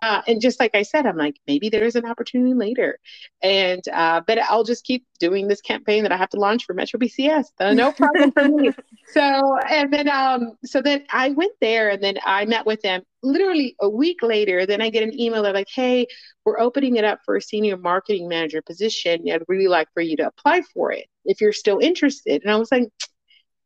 [0.00, 2.98] Uh, and just like I said, I'm like, maybe there is an opportunity later.
[3.42, 6.74] And, uh, but I'll just keep doing this campaign that I have to launch for
[6.74, 7.46] Metro PCS.
[7.58, 8.70] Uh, no problem for me.
[9.08, 13.02] So, and then, um, so then I went there and then I met with them
[13.22, 14.66] literally a week later.
[14.66, 15.42] Then I get an email.
[15.42, 16.06] They're like, hey,
[16.44, 19.24] we're opening it up for a senior marketing manager position.
[19.28, 22.42] I'd really like for you to apply for it if you're still interested.
[22.42, 22.88] And I was like,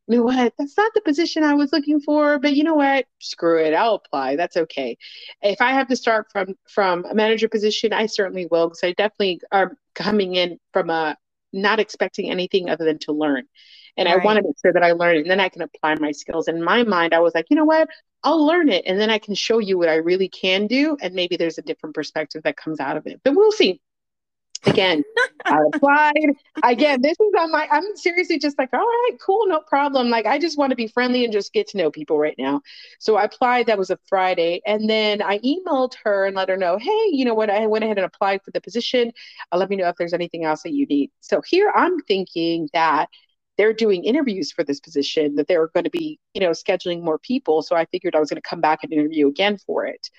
[0.07, 0.53] what?
[0.57, 3.05] That's not the position I was looking for, but you know what?
[3.19, 3.73] Screw it.
[3.73, 4.35] I'll apply.
[4.35, 4.97] That's okay.
[5.41, 8.91] If I have to start from from a manager position, I certainly will because I
[8.93, 11.17] definitely are coming in from a
[11.53, 13.43] not expecting anything other than to learn.
[13.95, 14.19] And right.
[14.19, 16.47] I want to make sure that I learn and then I can apply my skills.
[16.47, 17.87] In my mind, I was like, you know what?
[18.23, 20.97] I'll learn it and then I can show you what I really can do.
[21.01, 23.21] And maybe there's a different perspective that comes out of it.
[23.23, 23.81] But we'll see.
[24.65, 25.03] Again,
[25.45, 26.35] I applied.
[26.63, 30.09] Again, this is on my, I'm seriously just like, all right, cool, no problem.
[30.09, 32.61] Like, I just want to be friendly and just get to know people right now.
[32.99, 33.67] So I applied.
[33.67, 34.61] That was a Friday.
[34.65, 37.49] And then I emailed her and let her know, hey, you know what?
[37.49, 39.11] I went ahead and applied for the position.
[39.51, 41.11] Uh, let me know if there's anything else that you need.
[41.19, 43.09] So here I'm thinking that
[43.57, 47.19] they're doing interviews for this position that they're going to be you know scheduling more
[47.19, 47.61] people.
[47.61, 50.09] So i figured i was going to come back and interview again for it.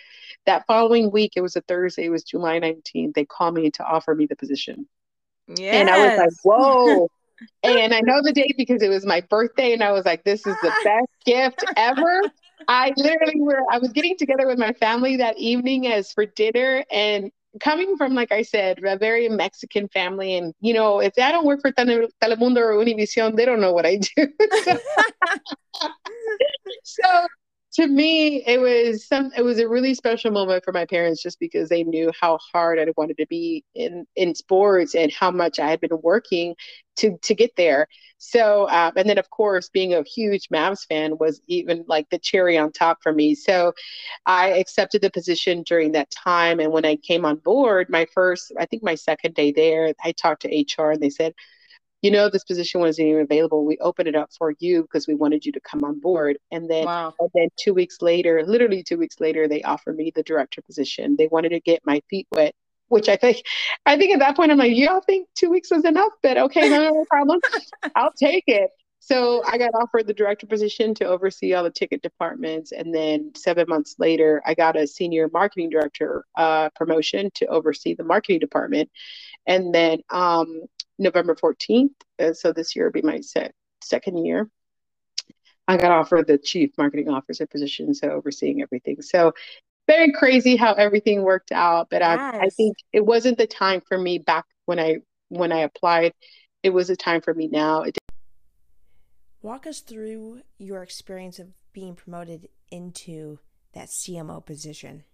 [0.47, 3.85] That following week it was a thursday it was july 19th they called me to
[3.85, 4.87] offer me the position.
[5.47, 5.75] Yes.
[5.75, 7.09] and i was like whoa.
[7.65, 10.47] And i know the date because it was my birthday and i was like this
[10.47, 12.23] is the best gift ever.
[12.69, 16.85] I literally were i was getting together with my family that evening as for dinner
[16.91, 21.33] and coming from, like I said, a very Mexican family, and you know, if I
[21.33, 24.29] don't work for Tele- Telemundo or Univision, they don't know what I do.
[24.65, 24.79] so,
[26.85, 27.27] so
[27.75, 29.31] to me, it was some.
[29.37, 32.79] It was a really special moment for my parents, just because they knew how hard
[32.79, 36.55] I wanted to be in in sports and how much I had been working
[36.99, 37.89] to to get there.
[38.19, 42.19] So, um, and then of course, being a huge Mavs fan was even like the
[42.19, 43.35] cherry on top for me.
[43.35, 43.73] So,
[44.27, 46.61] I accepted the position during that time.
[46.61, 50.13] And when I came on board, my first, I think my second day there, I
[50.13, 51.35] talked to HR and they said,
[52.05, 53.65] you know, this position wasn't even available.
[53.65, 56.37] We opened it up for you because we wanted you to come on board.
[56.53, 57.15] And then, wow.
[57.19, 61.17] and then two weeks later, literally two weeks later, they offered me the director position.
[61.17, 62.55] They wanted to get my feet wet
[62.89, 63.43] which I think,
[63.87, 66.37] I think at that point I'm like, you don't think two weeks was enough, but
[66.37, 67.41] okay, no, no problem.
[67.97, 68.71] I'll take it.
[69.01, 73.33] So I got offered the director position to oversee all the ticket departments, and then
[73.35, 78.39] seven months later, I got a senior marketing director uh, promotion to oversee the marketing
[78.39, 78.91] department.
[79.47, 80.63] And then um,
[80.99, 83.53] November 14th, uh, so this year will be my se-
[83.83, 84.51] second year.
[85.67, 89.01] I got offered the chief marketing officer position, so overseeing everything.
[89.01, 89.33] So
[89.87, 91.89] very crazy how everything worked out.
[91.91, 92.35] But yes.
[92.35, 96.13] I, I think it wasn't the time for me back when I when I applied.
[96.63, 97.83] It was a time for me now.
[97.83, 97.97] It
[99.43, 103.41] Walk us through your experience of being promoted into
[103.75, 105.05] that CMO position.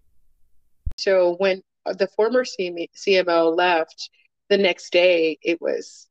[0.96, 4.08] So when the former CMO left,
[4.50, 6.06] the next day it was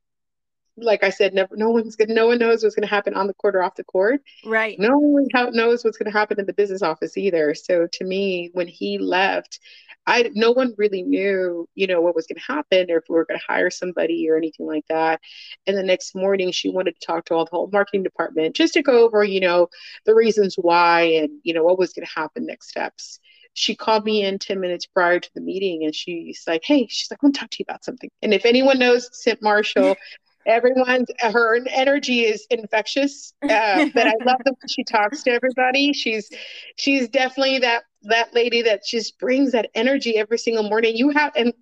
[0.82, 3.28] like I said, never, no one's gonna, no one knows what's going to happen on
[3.28, 4.22] the court or off the court.
[4.46, 4.80] Right.
[4.80, 7.54] No one knows what's going to happen in the business office either.
[7.54, 9.60] So to me, when he left,
[10.08, 13.16] I no one really knew, you know, what was going to happen or if we
[13.16, 15.20] were going to hire somebody or anything like that.
[15.68, 18.74] And the next morning, she wanted to talk to all the whole marketing department just
[18.74, 19.68] to go over, you know,
[20.06, 23.20] the reasons why and you know what was going to happen next steps
[23.54, 27.10] she called me in 10 minutes prior to the meeting and she's like, Hey, she's
[27.12, 28.10] like, I want to talk to you about something.
[28.22, 29.96] And if anyone knows Cynt Marshall,
[30.46, 35.94] everyone's her energy is infectious uh, but i love the way she talks to everybody.
[35.94, 36.30] She's
[36.76, 40.96] she's definitely that that lady that just brings that energy every single morning.
[40.96, 41.54] You have and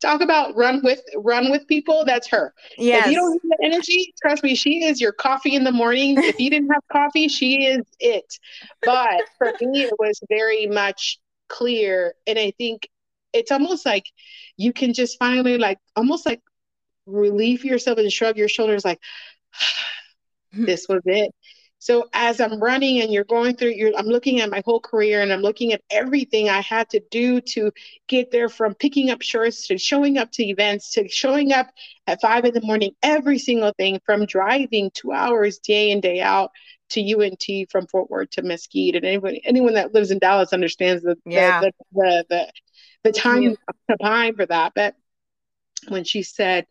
[0.00, 2.54] talk about run with run with people that's her.
[2.78, 6.16] Yeah you don't have that energy trust me she is your coffee in the morning.
[6.18, 8.38] If you didn't have coffee she is it.
[8.82, 11.18] But for me it was very much
[11.52, 12.14] clear.
[12.26, 12.88] And i think
[13.32, 14.06] it's almost like
[14.56, 16.40] you can just finally like almost like
[17.06, 19.00] relieve yourself and shrug your shoulders like
[20.52, 21.32] this was it.
[21.78, 25.20] So as I'm running and you're going through, you're, I'm looking at my whole career
[25.20, 27.72] and I'm looking at everything I had to do to
[28.06, 31.66] get there from picking up shirts to showing up to events to showing up
[32.06, 36.20] at five in the morning, every single thing from driving two hours day in, day
[36.20, 36.52] out
[36.92, 38.96] to UNT from Fort Worth to Mesquite.
[38.96, 41.60] And anyone, anyone that lives in Dallas understands the, yeah.
[41.60, 42.52] the, the, the,
[43.04, 43.42] the, time,
[43.88, 43.96] yeah.
[44.02, 44.72] time for that.
[44.74, 44.94] But
[45.88, 46.66] when she said,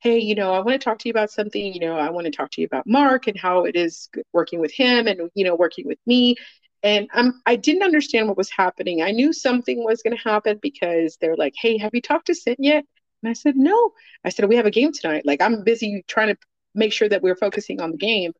[0.00, 1.72] hey, you know, I want to talk to you about something.
[1.72, 4.60] You know, I want to talk to you about Mark and how it is working
[4.60, 6.36] with him and, you know, working with me.
[6.82, 9.02] And I'm, I didn't understand what was happening.
[9.02, 12.34] I knew something was going to happen because they're like, hey, have you talked to
[12.34, 12.84] Cynt yet?
[13.22, 13.92] And I said, no.
[14.24, 15.24] I said, we have a game tonight.
[15.24, 16.36] Like, I'm busy trying to
[16.74, 18.32] make sure that we're focusing on the game.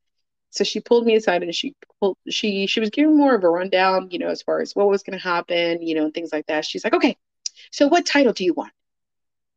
[0.50, 3.48] So she pulled me aside and she pulled, she, she was giving more of a
[3.48, 6.30] rundown, you know, as far as what was going to happen, you know, and things
[6.32, 6.64] like that.
[6.64, 7.16] She's like, okay,
[7.70, 8.72] so what title do you want?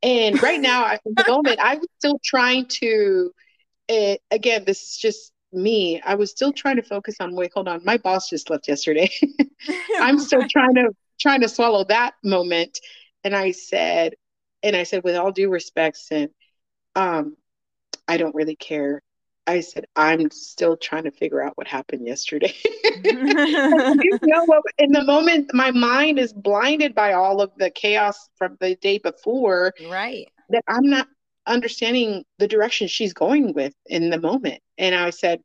[0.01, 3.31] And right now, at the moment, I was still trying to,
[3.89, 6.01] uh, again, this is just me.
[6.01, 7.83] I was still trying to focus on, wait, hold on.
[7.83, 9.09] My boss just left yesterday.
[9.99, 12.79] I'm still trying to, trying to swallow that moment.
[13.23, 14.15] And I said,
[14.63, 16.29] and I said, with all due respect, and
[16.95, 17.35] um,
[18.07, 19.01] I don't really care
[19.49, 22.53] I said, I'm still trying to figure out what happened yesterday.
[23.03, 24.61] you know what?
[24.77, 28.99] In the moment, my mind is blinded by all of the chaos from the day
[28.99, 29.73] before.
[29.89, 30.27] Right.
[30.49, 31.07] That I'm not
[31.47, 34.61] understanding the direction she's going with in the moment.
[34.77, 35.41] And I said,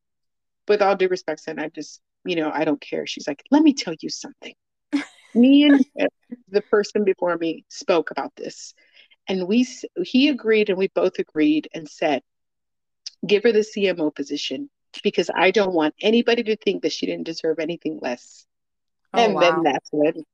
[0.68, 3.06] with all due respect, and I just, you know, I don't care.
[3.06, 4.54] She's like, let me tell you something.
[5.34, 5.82] me and
[6.50, 8.74] the person before me spoke about this.
[9.28, 9.66] And we,
[10.04, 12.22] he agreed, and we both agreed and said,
[13.26, 14.70] give her the CMO position
[15.02, 18.46] because I don't want anybody to think that she didn't deserve anything less.
[19.12, 19.40] Oh, and wow.
[19.40, 20.24] then that's when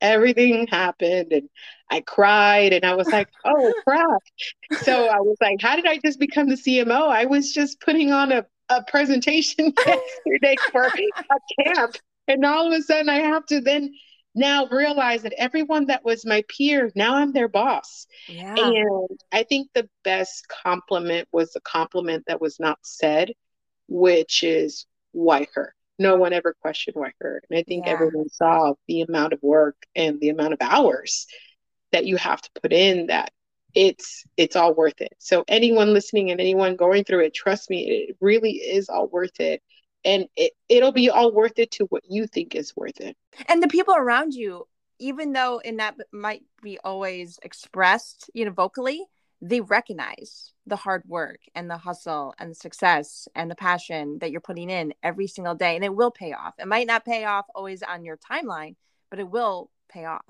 [0.00, 1.48] everything happened and
[1.90, 4.22] I cried and I was like, oh crap.
[4.82, 7.08] so I was like, how did I just become the CMO?
[7.08, 11.96] I was just putting on a, a presentation yesterday for a camp.
[12.28, 13.92] And all of a sudden I have to then
[14.34, 18.06] now realize that everyone that was my peer, now I'm their boss.
[18.28, 18.54] Yeah.
[18.56, 23.32] And I think the best compliment was the compliment that was not said,
[23.88, 25.74] which is why her.
[25.98, 27.42] No one ever questioned why her.
[27.50, 27.92] And I think yeah.
[27.92, 31.26] everyone saw the amount of work and the amount of hours
[31.92, 33.32] that you have to put in that
[33.74, 35.14] it's it's all worth it.
[35.18, 39.38] So anyone listening and anyone going through it, trust me, it really is all worth
[39.40, 39.62] it
[40.04, 43.16] and it, it'll be all worth it to what you think is worth it.
[43.48, 44.66] And the people around you
[44.98, 49.02] even though in that might be always expressed you know vocally
[49.42, 54.30] they recognize the hard work and the hustle and the success and the passion that
[54.30, 55.74] you're putting in every single day.
[55.76, 56.54] And it will pay off.
[56.58, 58.76] It might not pay off always on your timeline
[59.10, 60.24] but it will pay off.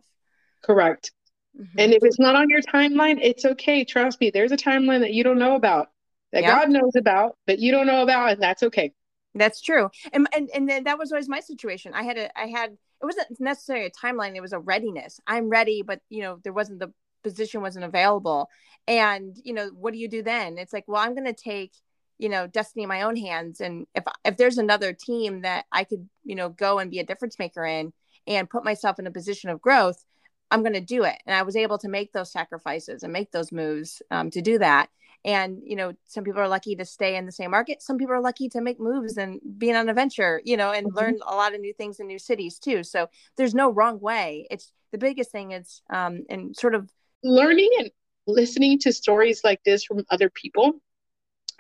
[0.62, 1.12] Correct.
[1.61, 1.80] Mm-hmm.
[1.80, 3.85] and if it's not on your timeline it's okay.
[3.85, 5.90] Trust me there's a timeline that you don't know about
[6.33, 6.61] that yep.
[6.61, 8.92] god knows about that you don't know about and that's okay
[9.35, 9.90] that's true.
[10.12, 11.93] And and and that was always my situation.
[11.95, 15.21] I had a I had it wasn't necessarily a timeline, it was a readiness.
[15.27, 18.49] I'm ready, but you know, there wasn't the position wasn't available.
[18.88, 20.59] And, you know, what do you do then?
[20.59, 21.73] It's like, well, I'm gonna take,
[22.19, 23.61] you know, destiny in my own hands.
[23.61, 27.07] And if if there's another team that I could, you know, go and be a
[27.07, 27.93] difference maker in
[28.27, 30.05] and put myself in a position of growth,
[30.51, 31.16] I'm going to do it.
[31.27, 34.59] And I was able to make those sacrifices and make those moves um, to do
[34.59, 34.90] that
[35.24, 38.14] and you know some people are lucky to stay in the same market some people
[38.14, 40.96] are lucky to make moves and be on a venture you know and mm-hmm.
[40.96, 42.83] learn a lot of new things in new cities too.
[42.83, 44.46] So there's no wrong way.
[44.50, 46.90] It's the biggest thing is um and sort of
[47.22, 47.90] learning and
[48.26, 50.72] listening to stories like this from other people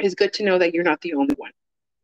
[0.00, 1.52] is good to know that you're not the only one.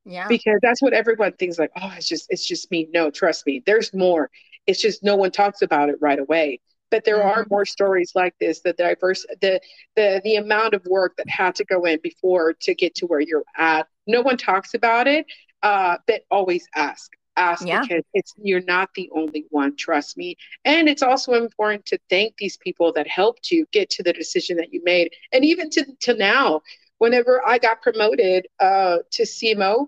[0.05, 0.29] Yeah.
[0.29, 2.89] Because that's what everyone thinks like oh it's just it's just me.
[2.93, 4.31] No trust me there's more.
[4.67, 6.61] It's just no one talks about it right away
[6.91, 7.41] but there mm-hmm.
[7.41, 9.61] are more stories like this the diverse the
[9.97, 13.21] the the amount of work that had to go in before to get to where
[13.21, 13.87] you're at.
[14.07, 15.27] No one talks about it
[15.63, 17.13] uh but always ask.
[17.39, 17.83] Ask yeah.
[17.83, 20.37] because it's you're not the only one trust me.
[20.65, 24.57] And it's also important to thank these people that helped you get to the decision
[24.57, 25.13] that you made.
[25.33, 26.63] And even to, to now
[26.99, 29.87] whenever i got promoted uh, to cmo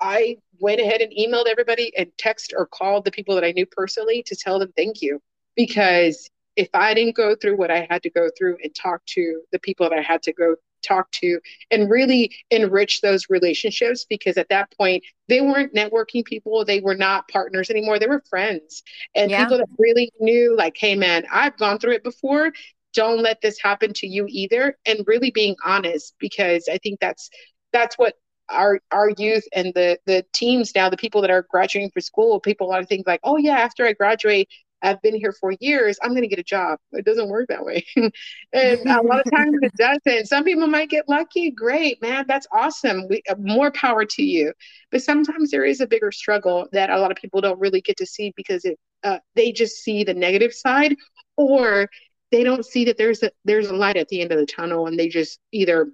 [0.00, 3.66] i went ahead and emailed everybody and text or called the people that i knew
[3.66, 5.20] personally to tell them thank you.
[5.56, 9.42] Because if I didn't go through what I had to go through and talk to
[9.52, 11.40] the people that I had to go talk to
[11.70, 16.94] and really enrich those relationships because at that point they weren't networking people they were
[16.94, 18.82] not partners anymore they were friends
[19.14, 19.42] and yeah.
[19.42, 22.52] people that really knew like hey man i've gone through it before
[22.92, 27.30] don't let this happen to you either and really being honest because i think that's
[27.72, 28.14] that's what
[28.50, 32.38] our our youth and the the teams now the people that are graduating for school
[32.38, 34.48] people are think like oh yeah after i graduate
[34.84, 36.78] I've been here for years, I'm going to get a job.
[36.92, 37.84] It doesn't work that way.
[37.96, 38.10] and
[38.52, 40.26] a lot of times it doesn't.
[40.26, 41.50] Some people might get lucky.
[41.50, 42.26] Great, man.
[42.28, 43.08] That's awesome.
[43.08, 44.52] We, uh, more power to you.
[44.90, 47.96] But sometimes there is a bigger struggle that a lot of people don't really get
[47.96, 50.96] to see because it, uh, they just see the negative side
[51.36, 51.88] or
[52.30, 54.86] they don't see that there's a there's a light at the end of the tunnel
[54.86, 55.88] and they just either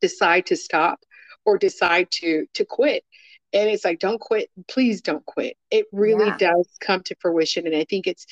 [0.00, 1.00] decide to stop
[1.44, 3.04] or decide to to quit
[3.52, 4.48] and it's like don't quit.
[4.68, 5.56] Please don't quit.
[5.70, 6.36] It really yeah.
[6.36, 8.26] does come to fruition and i think it's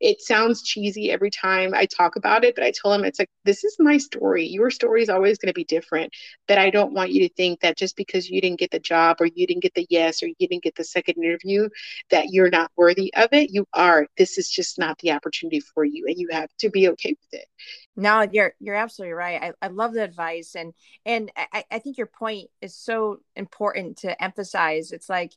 [0.00, 3.30] it sounds cheesy every time i talk about it but i tell them it's like
[3.44, 4.46] this is my story.
[4.46, 6.12] Your story is always going to be different
[6.48, 9.16] but i don't want you to think that just because you didn't get the job
[9.20, 11.68] or you didn't get the yes or you didn't get the second interview
[12.10, 13.50] that you're not worthy of it.
[13.50, 14.06] You are.
[14.16, 17.40] This is just not the opportunity for you and you have to be okay with
[17.40, 17.48] it
[17.96, 19.42] no you're you're absolutely right.
[19.42, 20.74] I, I love the advice and
[21.06, 24.92] and I, I think your point is so important to emphasize.
[24.92, 25.32] It's like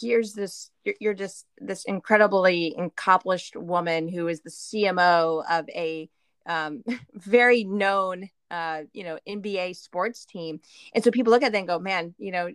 [0.00, 6.08] here's this you're, just this incredibly accomplished woman who is the cmo of a
[6.46, 10.60] um, very known uh, you know nba sports team.
[10.94, 12.50] And so people look at that and go man you know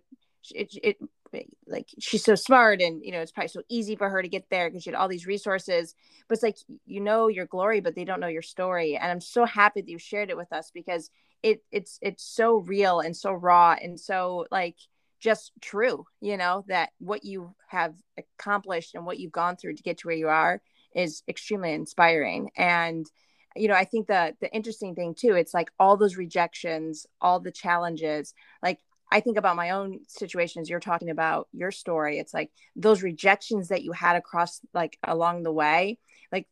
[0.51, 0.97] it, it
[1.67, 4.49] like she's so smart and you know it's probably so easy for her to get
[4.49, 5.95] there because she had all these resources
[6.27, 9.21] but it's like you know your glory but they don't know your story and i'm
[9.21, 11.09] so happy that you shared it with us because
[11.43, 14.75] it it's it's so real and so raw and so like
[15.19, 19.83] just true you know that what you have accomplished and what you've gone through to
[19.83, 20.61] get to where you are
[20.95, 22.49] is extremely inspiring.
[22.57, 23.05] And
[23.55, 27.39] you know i think the the interesting thing too it's like all those rejections all
[27.39, 28.79] the challenges like
[29.11, 30.69] I think about my own situations.
[30.69, 32.19] You're talking about your story.
[32.19, 35.97] It's like those rejections that you had across, like along the way.
[36.31, 36.47] Like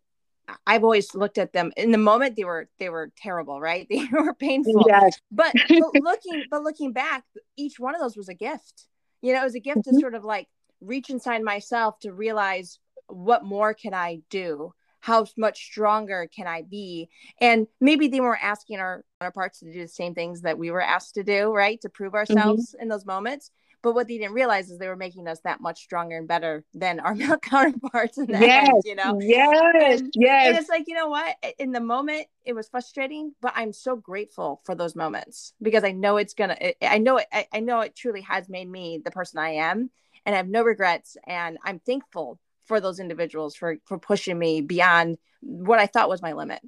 [0.65, 2.35] I've always looked at them in the moment.
[2.35, 3.87] They were they were terrible, right?
[3.89, 4.85] They were painful.
[4.87, 5.19] Yes.
[5.31, 7.23] But, but looking but looking back,
[7.55, 8.87] each one of those was a gift.
[9.21, 9.95] You know, it was a gift mm-hmm.
[9.95, 10.47] to sort of like
[10.81, 14.73] reach inside myself to realize what more can I do
[15.07, 17.07] how much stronger can I be?
[17.39, 20.81] And maybe they were asking our counterparts to do the same things that we were
[20.81, 21.79] asked to do, right?
[21.81, 22.37] To prove mm-hmm.
[22.37, 22.81] ourselves mm-hmm.
[22.81, 23.49] in those moments.
[23.81, 26.65] But what they didn't realize is they were making us that much stronger and better
[26.73, 29.17] than our male counterparts in the yes, end, you know?
[29.21, 30.47] Yes, and, yes.
[30.47, 31.37] And it's like, you know what?
[31.57, 35.93] In the moment, it was frustrating, but I'm so grateful for those moments because I
[35.93, 36.57] know it's gonna.
[36.81, 37.27] I know it.
[37.53, 39.89] I know it truly has made me the person I am,
[40.25, 41.15] and I have no regrets.
[41.25, 46.21] And I'm thankful for those individuals for for pushing me beyond what I thought was
[46.21, 46.61] my limit.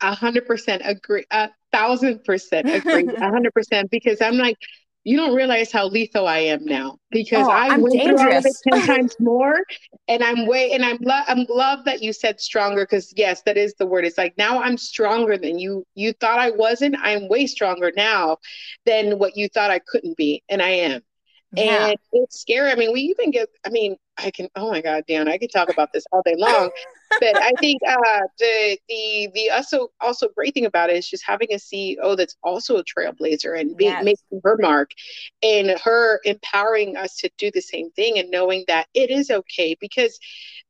[0.00, 1.24] A hundred percent agree.
[1.30, 3.06] A thousand percent agree.
[3.16, 4.56] A hundred percent because I'm like,
[5.04, 8.20] you don't realize how lethal I am now because oh, I went dangerous.
[8.20, 9.56] through all of it ten times more,
[10.06, 13.74] and I'm way and I'm I'm love that you said stronger because yes, that is
[13.74, 14.04] the word.
[14.04, 15.84] It's like now I'm stronger than you.
[15.94, 16.96] You thought I wasn't.
[17.00, 18.38] I'm way stronger now
[18.86, 21.02] than what you thought I couldn't be, and I am.
[21.52, 21.88] Yeah.
[21.88, 22.70] And it's scary.
[22.70, 25.52] I mean, we even get, I mean, I can, oh my God, Dan, I could
[25.52, 26.70] talk about this all day long.
[27.20, 31.24] but I think uh, the, the, the also, also great thing about it is just
[31.24, 34.04] having a CEO that's also a trailblazer and being, yes.
[34.04, 34.90] making her mark
[35.42, 39.76] and her empowering us to do the same thing and knowing that it is okay
[39.80, 40.18] because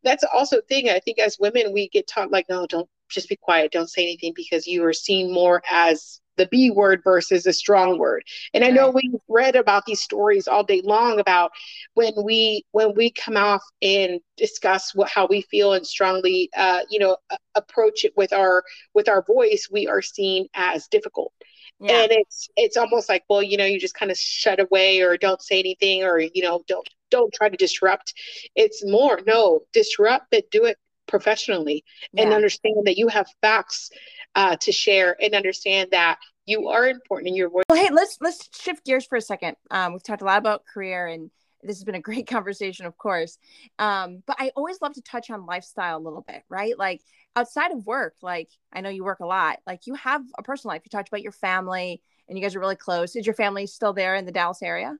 [0.04, 0.88] that's also thing.
[0.88, 3.72] I think as women, we get taught like, no, don't just be quiet.
[3.72, 7.98] Don't say anything because you are seen more as the B word versus a strong
[7.98, 8.24] word.
[8.54, 11.50] And I know we've read about these stories all day long about
[11.94, 16.80] when we when we come off and discuss what how we feel and strongly uh,
[16.90, 17.16] you know
[17.54, 18.62] approach it with our
[18.94, 21.32] with our voice, we are seen as difficult.
[21.80, 22.02] Yeah.
[22.02, 25.16] And it's it's almost like, well, you know, you just kind of shut away or
[25.16, 28.14] don't say anything or you know, don't don't try to disrupt.
[28.54, 30.76] It's more, no, disrupt, but do it
[31.08, 32.22] professionally yeah.
[32.22, 33.90] and understand that you have facts
[34.34, 37.64] uh, to share and understand that you are important in your voice.
[37.68, 39.56] Well, hey, let's let's shift gears for a second.
[39.70, 41.30] Um, we've talked a lot about career, and
[41.62, 43.38] this has been a great conversation, of course.
[43.78, 46.78] Um, but I always love to touch on lifestyle a little bit, right?
[46.78, 47.02] Like
[47.36, 49.58] outside of work, like I know you work a lot.
[49.66, 50.82] Like you have a personal life.
[50.84, 53.16] You talked about your family, and you guys are really close.
[53.16, 54.96] Is your family still there in the Dallas area?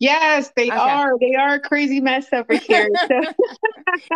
[0.00, 0.76] Yes, they okay.
[0.76, 1.12] are.
[1.20, 2.88] They are a crazy mess over here.
[3.06, 3.20] So,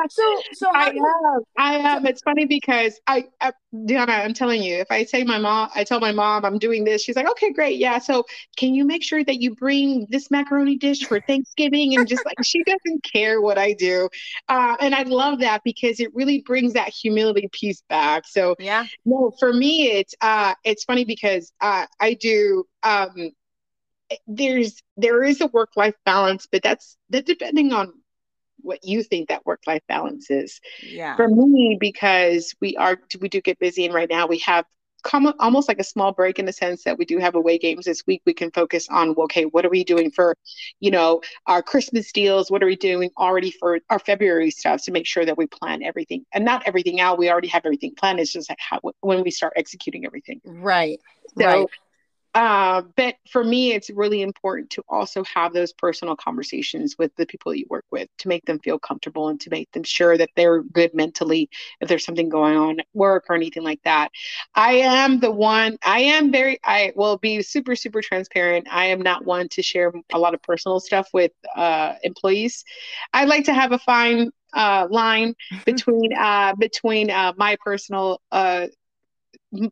[0.08, 1.42] so, so I have.
[1.58, 2.04] I have.
[2.04, 5.82] It's funny because I, I, Dionna, I'm telling you, if I say my mom, I
[5.84, 7.98] tell my mom I'm doing this, she's like, okay, great, yeah.
[7.98, 8.24] So,
[8.56, 11.94] can you make sure that you bring this macaroni dish for Thanksgiving?
[11.94, 14.08] And just like she doesn't care what I do,
[14.48, 18.26] uh, and I love that because it really brings that humility piece back.
[18.26, 23.32] So, yeah, no, for me, it's uh, it's funny because uh, I do um
[24.10, 27.92] Eh, there's there is a work life balance, but that's that depending on
[28.60, 30.60] what you think that work life balance is.
[30.82, 31.16] Yeah.
[31.16, 34.64] For me, because we are we do get busy, and right now we have
[35.04, 37.84] come almost like a small break in the sense that we do have away games
[37.84, 38.22] this week.
[38.24, 40.34] We can focus on okay, what are we doing for,
[40.80, 42.50] you know, our Christmas deals?
[42.50, 45.82] What are we doing already for our February stuff to make sure that we plan
[45.82, 47.18] everything and not everything out.
[47.18, 48.18] We already have everything planned.
[48.18, 50.40] It's just how when we start executing everything.
[50.44, 50.98] Right.
[51.38, 51.66] So right.
[52.34, 57.26] Uh, but for me, it's really important to also have those personal conversations with the
[57.26, 60.30] people you work with to make them feel comfortable and to make them sure that
[60.34, 61.48] they're good mentally
[61.80, 64.10] if there's something going on at work or anything like that.
[64.54, 68.66] I am the one, I am very, I will be super, super transparent.
[68.68, 72.64] I am not one to share a lot of personal stuff with uh, employees.
[73.12, 75.34] I like to have a fine uh, line
[75.66, 78.66] between uh, between uh, my personal uh,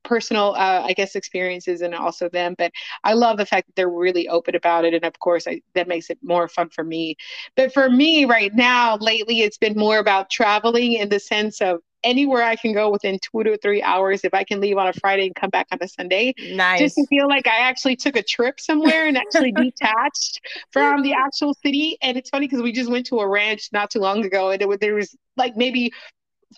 [0.02, 2.72] personal uh, i guess experiences and also them but
[3.04, 5.88] i love the fact that they're really open about it and of course I, that
[5.88, 7.16] makes it more fun for me
[7.56, 11.80] but for me right now lately it's been more about traveling in the sense of
[12.04, 14.24] anywhere I can go within two to three hours.
[14.24, 16.80] If I can leave on a Friday and come back on a Sunday, nice.
[16.80, 21.12] just to feel like I actually took a trip somewhere and actually detached from the
[21.18, 21.96] actual city.
[22.02, 24.60] And it's funny because we just went to a ranch not too long ago, and
[24.60, 25.92] it, there was like maybe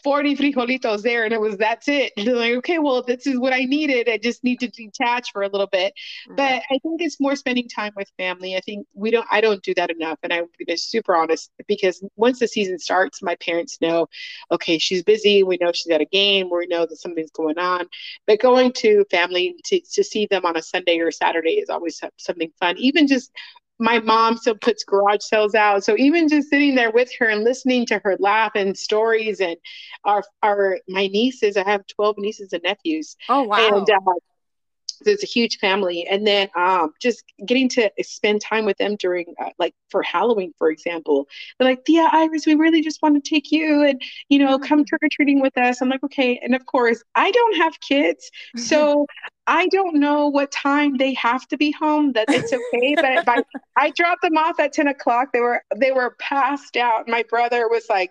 [0.03, 2.13] 40 frijolitos there and it was that's it.
[2.25, 4.09] And like okay well this is what i needed.
[4.09, 5.95] I just need to detach for a little bit.
[6.27, 6.37] Mm-hmm.
[6.37, 8.57] But i think it's more spending time with family.
[8.57, 12.03] I think we don't i don't do that enough and i'm be super honest because
[12.17, 14.09] once the season starts my parents know
[14.51, 15.43] okay she's busy.
[15.43, 16.51] We know she's at a game.
[16.51, 17.87] We know that something's going on.
[18.27, 22.01] But going to family to, to see them on a sunday or saturday is always
[22.19, 22.77] something fun.
[22.79, 23.31] Even just
[23.85, 25.85] my mom still puts garage sales out.
[25.85, 29.57] So even just sitting there with her and listening to her laugh and stories and
[30.05, 33.17] our our my nieces, I have 12 nieces and nephews.
[33.29, 33.77] Oh wow.
[33.77, 34.15] And uh,
[35.05, 39.27] it's a huge family and then um, just getting to spend time with them during
[39.41, 41.27] uh, like for halloween for example
[41.59, 44.79] they're like thea iris we really just want to take you and you know come
[44.79, 44.85] mm-hmm.
[44.85, 49.05] trick-or-treating with us i'm like okay and of course i don't have kids so
[49.47, 52.13] I don't know what time they have to be home.
[52.13, 53.43] That it's okay, but I,
[53.77, 55.29] I dropped them off at ten o'clock.
[55.33, 57.09] They were they were passed out.
[57.09, 58.11] My brother was like,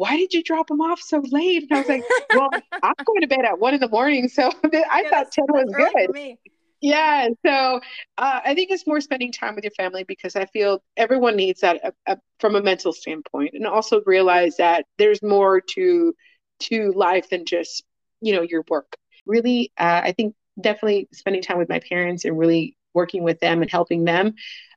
[0.00, 1.66] why did you drop them off so late?
[1.68, 2.04] And I was like,
[2.34, 2.48] well,
[2.82, 4.28] I'm going to bed at one in the morning.
[4.28, 6.36] So I yeah, thought 10 was good.
[6.80, 7.28] Yeah.
[7.44, 7.80] So
[8.16, 11.60] uh, I think it's more spending time with your family because I feel everyone needs
[11.60, 16.14] that uh, uh, from a mental standpoint and also realize that there's more to,
[16.60, 17.84] to life than just,
[18.22, 18.96] you know, your work.
[19.26, 23.62] Really, uh, I think definitely spending time with my parents and really working with them
[23.62, 24.34] and helping them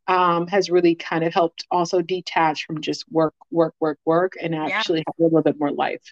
[0.08, 4.54] um, has really kind of helped also detach from just work, work, work, work, and
[4.54, 5.04] actually yeah.
[5.08, 6.04] have a little bit more life.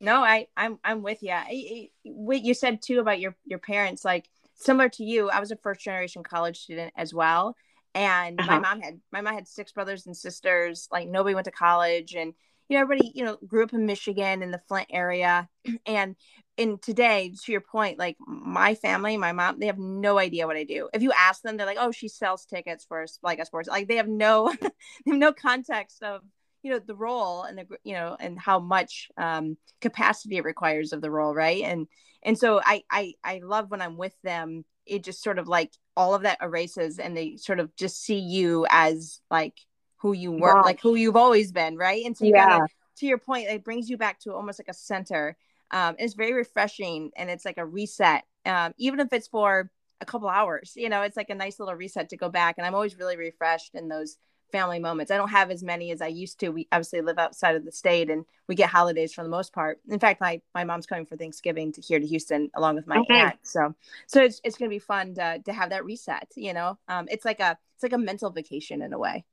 [0.00, 1.32] No, I, I'm, I'm with you.
[1.32, 5.40] I, I, what you said too about your, your parents, like similar to you, I
[5.40, 7.56] was a first generation college student as well,
[7.94, 8.50] and uh-huh.
[8.50, 10.88] my mom had, my mom had six brothers and sisters.
[10.92, 12.32] Like nobody went to college, and
[12.68, 15.48] you know everybody, you know, grew up in Michigan in the Flint area,
[15.86, 16.14] and
[16.60, 20.56] and today to your point like my family my mom they have no idea what
[20.56, 23.46] i do if you ask them they're like oh she sells tickets for like a
[23.46, 24.68] sports like they have no they
[25.10, 26.20] have no context of
[26.62, 30.92] you know the role and the you know and how much um capacity it requires
[30.92, 31.86] of the role right and
[32.22, 35.72] and so i i i love when i'm with them it just sort of like
[35.96, 39.54] all of that erases and they sort of just see you as like
[39.98, 40.62] who you were wow.
[40.62, 42.48] like who you've always been right and so you yeah.
[42.48, 45.36] gotta to your point it brings you back to almost like a center
[45.70, 50.06] um, it's very refreshing and it's like a reset um, even if it's for a
[50.06, 52.56] couple hours you know it's like a nice little reset to go back.
[52.58, 54.16] And i'm always really refreshed in those
[54.50, 55.10] family moments.
[55.10, 56.50] I don't have as many as i used to.
[56.50, 59.80] We obviously live outside of the state and we get holidays for the most part.
[59.88, 62.98] In fact my my mom's coming for thanksgiving to here to houston along with my
[62.98, 63.14] okay.
[63.14, 63.38] aunt.
[63.42, 63.74] So
[64.06, 66.78] so it's, it's going to be fun to, to have that reset you know?
[66.88, 69.24] Um, it's like a it's like a mental vacation in a way.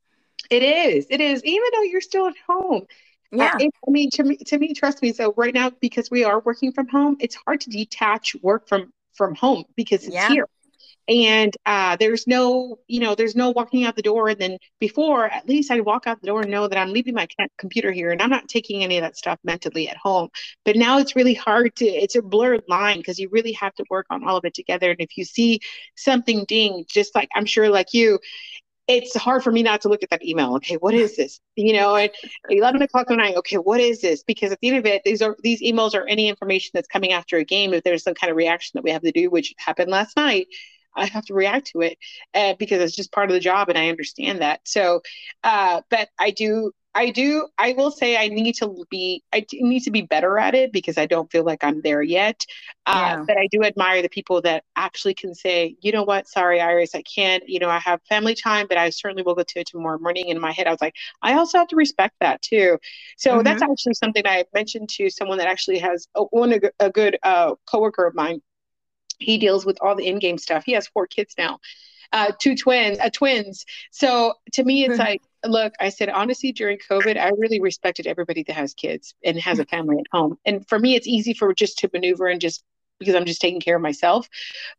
[0.49, 1.07] It is.
[1.09, 1.43] It is.
[1.43, 2.85] Even though you're still at home
[3.32, 3.57] yeah.
[3.59, 5.13] I, I, mean, to me, to me, trust me.
[5.13, 8.91] So right now, because we are working from home, it's hard to detach work from
[9.13, 10.30] from home because it's yeah.
[10.30, 10.45] here.
[11.09, 14.28] And uh, there's no, you know, there's no walking out the door.
[14.28, 17.13] And then before, at least I'd walk out the door and know that I'm leaving
[17.13, 20.28] my computer here and I'm not taking any of that stuff mentally at home.
[20.65, 23.86] But now it's really hard to, it's a blurred line because you really have to
[23.89, 24.91] work on all of it together.
[24.91, 25.61] And if you see
[25.95, 28.19] something ding, just like I'm sure, like you,
[28.88, 30.55] it's hard for me not to look at that email.
[30.55, 31.39] Okay, what is this?
[31.55, 32.11] You know, at
[32.49, 34.23] 11 o'clock at night, okay, what is this?
[34.23, 37.11] Because at the end of it, these are these emails are any information that's coming
[37.11, 37.73] after a game.
[37.73, 40.47] If there's some kind of reaction that we have to do, which happened last night,
[40.97, 41.97] I have to react to it
[42.33, 44.61] uh, because it's just part of the job, and I understand that.
[44.65, 45.01] So,
[45.43, 47.47] uh, but I do I do.
[47.59, 49.23] I will say I need to be.
[49.31, 52.43] I need to be better at it because I don't feel like I'm there yet.
[52.87, 53.23] Uh, yeah.
[53.27, 56.95] But I do admire the people that actually can say, you know what, sorry, Iris,
[56.95, 57.47] I can't.
[57.47, 60.29] You know, I have family time, but I certainly will go to it tomorrow morning.
[60.29, 62.79] In my head, I was like, I also have to respect that too.
[63.17, 63.43] So mm-hmm.
[63.43, 67.19] that's actually something I mentioned to someone that actually has a, one a, a good
[67.21, 68.41] uh, coworker of mine
[69.20, 70.63] he deals with all the in-game stuff.
[70.65, 71.59] He has four kids now,
[72.11, 73.65] uh, two twins, uh, twins.
[73.91, 78.43] So to me, it's like, look, I said honestly, during COVID, I really respected everybody
[78.43, 80.38] that has kids and has a family at home.
[80.45, 82.63] And for me, it's easy for just to maneuver and just
[82.99, 84.27] because I'm just taking care of myself.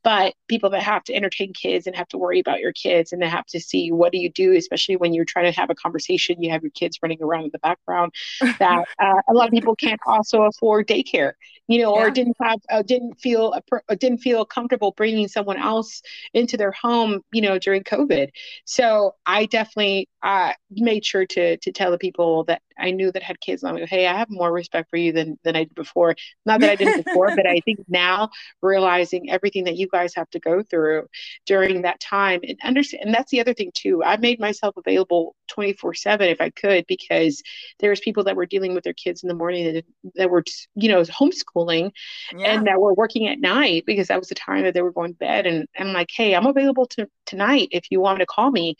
[0.02, 3.22] But people that have to entertain kids and have to worry about your kids and
[3.22, 5.74] they have to see what do you do, especially when you're trying to have a
[5.74, 8.12] conversation, you have your kids running around in the background.
[8.58, 11.32] That uh, a lot of people can't also afford daycare,
[11.68, 12.06] you know, yeah.
[12.06, 16.02] or didn't have, uh, didn't feel, uh, didn't feel comfortable bringing someone else
[16.34, 18.30] into their home, you know, during COVID.
[18.64, 23.22] So I definitely uh, made sure to to tell the people that I knew that
[23.22, 23.64] had kids.
[23.64, 26.14] I'm like, hey, I have more respect for you than than I did before.
[26.46, 28.30] Not that I didn't before, but I think now
[28.62, 31.06] realizing everything that you guys have to go through
[31.46, 33.04] during that time and understand.
[33.04, 34.02] And that's the other thing too.
[34.04, 37.42] I made myself available 24 seven if I could because
[37.80, 40.88] there's people that were dealing with their kids in the morning that, that were you
[40.88, 41.90] know homeschooling
[42.36, 42.52] yeah.
[42.52, 45.12] and that were working at night because that was the time that they were going
[45.12, 45.46] to bed.
[45.46, 48.76] And, and I'm like, hey, I'm available to tonight if you want to call me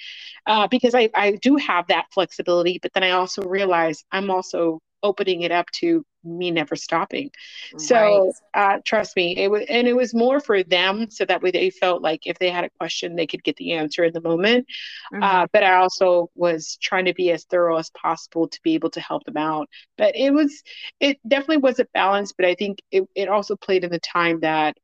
[0.47, 2.79] uh, because I I do have that flexibility.
[2.81, 7.31] But then I also realize realize I'm also opening it up to me never stopping.
[7.79, 8.75] So right.
[8.77, 11.71] uh, trust me, it was, and it was more for them so that way they
[11.71, 14.67] felt like if they had a question, they could get the answer in the moment.
[15.13, 15.23] Mm-hmm.
[15.23, 18.91] Uh, but I also was trying to be as thorough as possible to be able
[18.91, 19.69] to help them out.
[19.97, 20.63] But it was,
[20.99, 22.33] it definitely was a balance.
[22.37, 24.77] But I think it, it also played in the time that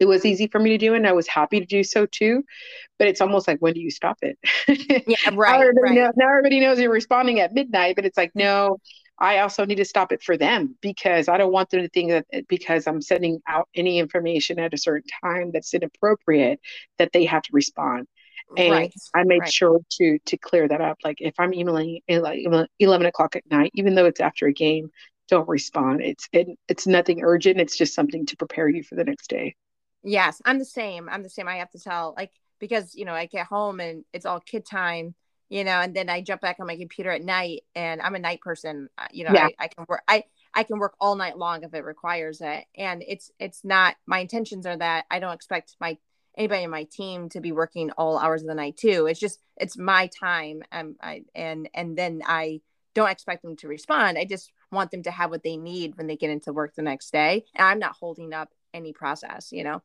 [0.00, 2.42] it was easy for me to do and I was happy to do so too.
[2.98, 4.38] But it's almost like when do you stop it?
[5.06, 5.52] Yeah, right.
[5.52, 5.94] now, everybody right.
[5.94, 8.78] Knows, now everybody knows you're responding at midnight, but it's like, no,
[9.18, 12.10] I also need to stop it for them because I don't want them to think
[12.10, 16.60] that eh, because I'm sending out any information at a certain time that's inappropriate
[16.98, 18.06] that they have to respond.
[18.56, 18.94] And right.
[19.14, 19.52] I made right.
[19.52, 20.98] sure to to clear that up.
[21.04, 22.40] Like if I'm emailing eh, like
[22.78, 24.90] eleven o'clock at night, even though it's after a game,
[25.28, 26.02] don't respond.
[26.02, 27.60] It's it, it's nothing urgent.
[27.60, 29.54] It's just something to prepare you for the next day.
[30.04, 31.08] Yes, I'm the same.
[31.08, 31.48] I'm the same.
[31.48, 32.30] I have to tell like
[32.60, 35.14] because you know I get home and it's all kid time,
[35.48, 38.18] you know, and then I jump back on my computer at night, and I'm a
[38.18, 38.88] night person.
[38.98, 39.48] Uh, you know, yeah.
[39.58, 40.02] I, I can work.
[40.06, 43.96] I I can work all night long if it requires it, and it's it's not
[44.06, 45.96] my intentions are that I don't expect my
[46.36, 49.06] anybody in my team to be working all hours of the night too.
[49.06, 52.60] It's just it's my time, and I and and then I
[52.94, 54.18] don't expect them to respond.
[54.18, 56.82] I just want them to have what they need when they get into work the
[56.82, 59.82] next day, and I'm not holding up any process you know?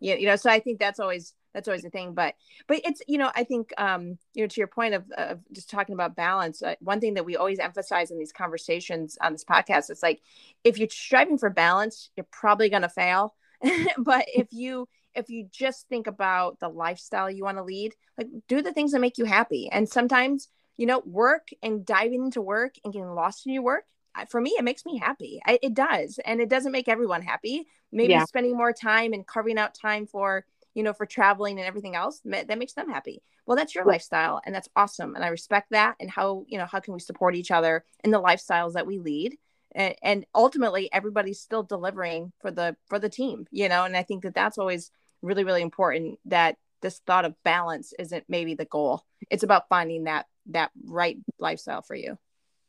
[0.00, 2.34] Yeah you know so i think that's always that's always a thing but
[2.66, 5.70] but it's you know i think um you know to your point of, of just
[5.70, 9.44] talking about balance uh, one thing that we always emphasize in these conversations on this
[9.44, 10.20] podcast is like
[10.62, 13.34] if you're striving for balance you're probably going to fail.
[13.98, 18.28] But if you if you just think about the lifestyle you want to lead like
[18.46, 19.68] do the things that make you happy.
[19.70, 23.84] And sometimes you know work and diving into work and getting lost in your work
[24.28, 25.40] for me, it makes me happy.
[25.46, 26.18] I, it does.
[26.24, 27.66] And it doesn't make everyone happy.
[27.92, 28.24] Maybe yeah.
[28.24, 30.44] spending more time and carving out time for,
[30.74, 33.22] you know, for traveling and everything else, that makes them happy.
[33.46, 35.14] Well, that's your lifestyle and that's awesome.
[35.14, 35.96] And I respect that.
[36.00, 38.98] And how, you know, how can we support each other in the lifestyles that we
[38.98, 39.36] lead?
[39.72, 43.84] And, and ultimately everybody's still delivering for the, for the team, you know?
[43.84, 44.90] And I think that that's always
[45.22, 49.04] really, really important that this thought of balance isn't maybe the goal.
[49.30, 52.18] It's about finding that, that right lifestyle for you.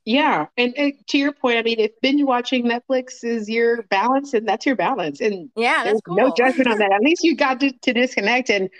[0.10, 4.34] Yeah, and, and, to your point, I mean, if binge watching Netflix is your balance,
[4.34, 6.16] and that's your balance, and yeah, that's cool.
[6.16, 6.92] No judgment on that.
[6.92, 8.72] At least you got to, to disconnect and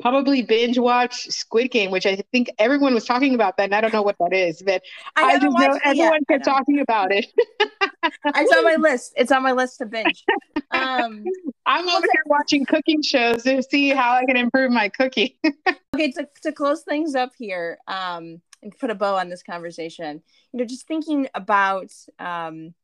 [0.00, 3.64] probably binge watch Squid Game, which I think everyone was talking about that.
[3.64, 4.82] And I don't know what that is, but
[5.14, 7.26] I, I just know everyone kept talking about it.
[8.24, 9.12] it's on my list.
[9.14, 10.24] It's on my list to binge.
[10.70, 11.22] Um,
[11.66, 15.32] I'm over here watching cooking shows to see how I can improve my cooking.
[15.94, 20.22] okay, to, to close things up here, um, and put a bow on this conversation,
[20.52, 22.74] you know, just thinking about um,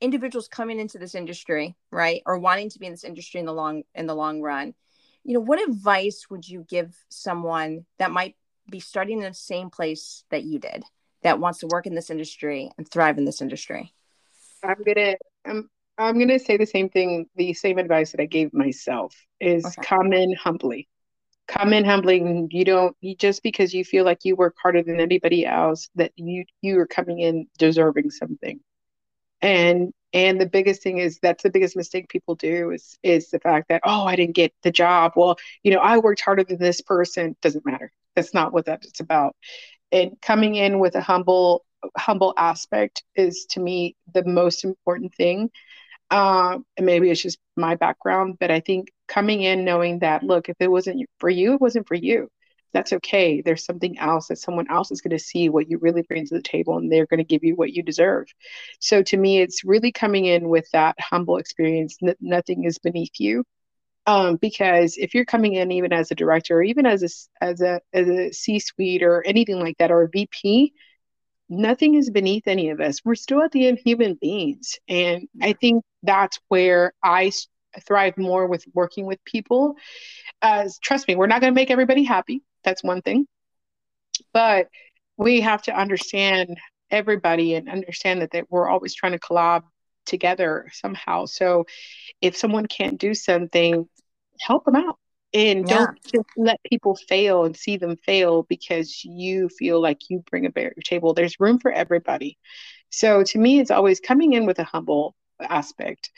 [0.00, 3.52] individuals coming into this industry, right, or wanting to be in this industry in the
[3.52, 4.74] long in the long run.
[5.24, 8.36] You know, what advice would you give someone that might
[8.70, 10.84] be starting in the same place that you did,
[11.22, 13.92] that wants to work in this industry and thrive in this industry?
[14.62, 15.68] I'm gonna I'm
[15.98, 19.82] I'm gonna say the same thing, the same advice that I gave myself is okay.
[19.82, 20.88] come in humbly
[21.50, 25.00] come in humbling you don't you just because you feel like you work harder than
[25.00, 28.60] anybody else that you you are coming in deserving something.
[29.42, 33.40] And and the biggest thing is that's the biggest mistake people do is is the
[33.40, 35.12] fact that oh i didn't get the job.
[35.16, 37.36] Well you know i worked harder than this person.
[37.42, 37.92] Doesn't matter.
[38.16, 39.36] That's not what that's about.
[39.92, 41.64] And coming in with a humble
[41.96, 45.50] humble aspect is to me the most important thing.
[46.10, 50.48] Uh, and maybe it's just my background but i think coming in knowing that look
[50.48, 52.28] if it wasn't for you it wasn't for you
[52.72, 53.40] that's okay.
[53.40, 56.34] There's something else that someone else is going to see what you really bring to
[56.34, 58.26] the table and they're going to give you what you deserve.
[58.78, 61.96] So to me, it's really coming in with that humble experience.
[62.02, 63.44] N- nothing is beneath you.
[64.06, 67.60] Um, because if you're coming in even as a director or even as a as
[67.60, 70.72] a as a C-suite or anything like that or a VP,
[71.50, 73.02] nothing is beneath any of us.
[73.04, 77.30] We're still at the end human beings, and I think that's where I
[77.78, 79.76] thrive more with working with people.
[80.42, 82.42] As trust me, we're not going to make everybody happy.
[82.64, 83.26] That's one thing.
[84.32, 84.68] But
[85.16, 86.58] we have to understand
[86.90, 89.62] everybody and understand that, that we're always trying to collab
[90.06, 91.26] together somehow.
[91.26, 91.66] So
[92.20, 93.88] if someone can't do something,
[94.40, 94.98] help them out.
[95.32, 95.76] And yeah.
[95.76, 100.46] don't just let people fail and see them fail because you feel like you bring
[100.46, 101.14] a your table.
[101.14, 102.36] There's room for everybody.
[102.90, 106.10] So to me, it's always coming in with a humble aspect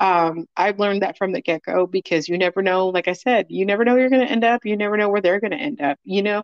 [0.00, 2.88] um, I've learned that from the get go because you never know.
[2.88, 4.64] Like I said, you never know you're going to end up.
[4.64, 5.98] You never know where they're going to end up.
[6.04, 6.42] You know,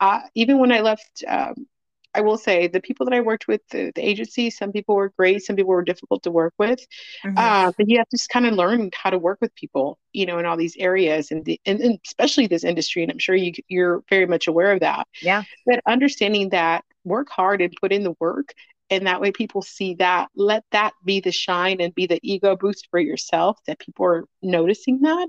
[0.00, 1.66] uh, even when I left, um,
[2.16, 5.10] I will say the people that I worked with, the, the, agency, some people were
[5.10, 6.80] great, some people were difficult to work with.
[7.24, 7.36] Mm-hmm.
[7.36, 10.24] Uh, but you have to just kind of learn how to work with people, you
[10.24, 13.02] know, in all these areas and, the, and, and especially this industry.
[13.02, 15.06] And I'm sure you, you're very much aware of that.
[15.20, 15.42] Yeah.
[15.66, 18.54] But understanding that work hard and put in the work
[18.90, 22.56] and that way people see that let that be the shine and be the ego
[22.56, 25.28] boost for yourself that people are noticing that.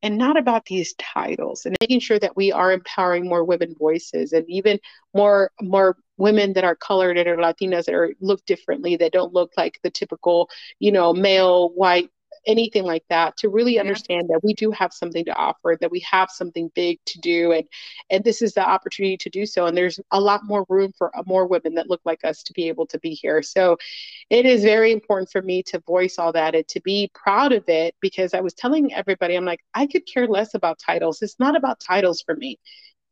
[0.00, 4.32] And not about these titles and making sure that we are empowering more women voices
[4.32, 4.78] and even
[5.12, 9.34] more more women that are colored and are latinas that are look differently that don't
[9.34, 12.10] look like the typical you know male white
[12.46, 13.80] anything like that to really yeah.
[13.80, 17.52] understand that we do have something to offer that we have something big to do
[17.52, 17.64] and
[18.10, 21.16] and this is the opportunity to do so and there's a lot more room for
[21.16, 23.76] uh, more women that look like us to be able to be here so
[24.30, 27.64] it is very important for me to voice all that and to be proud of
[27.68, 31.38] it because i was telling everybody i'm like i could care less about titles it's
[31.38, 32.58] not about titles for me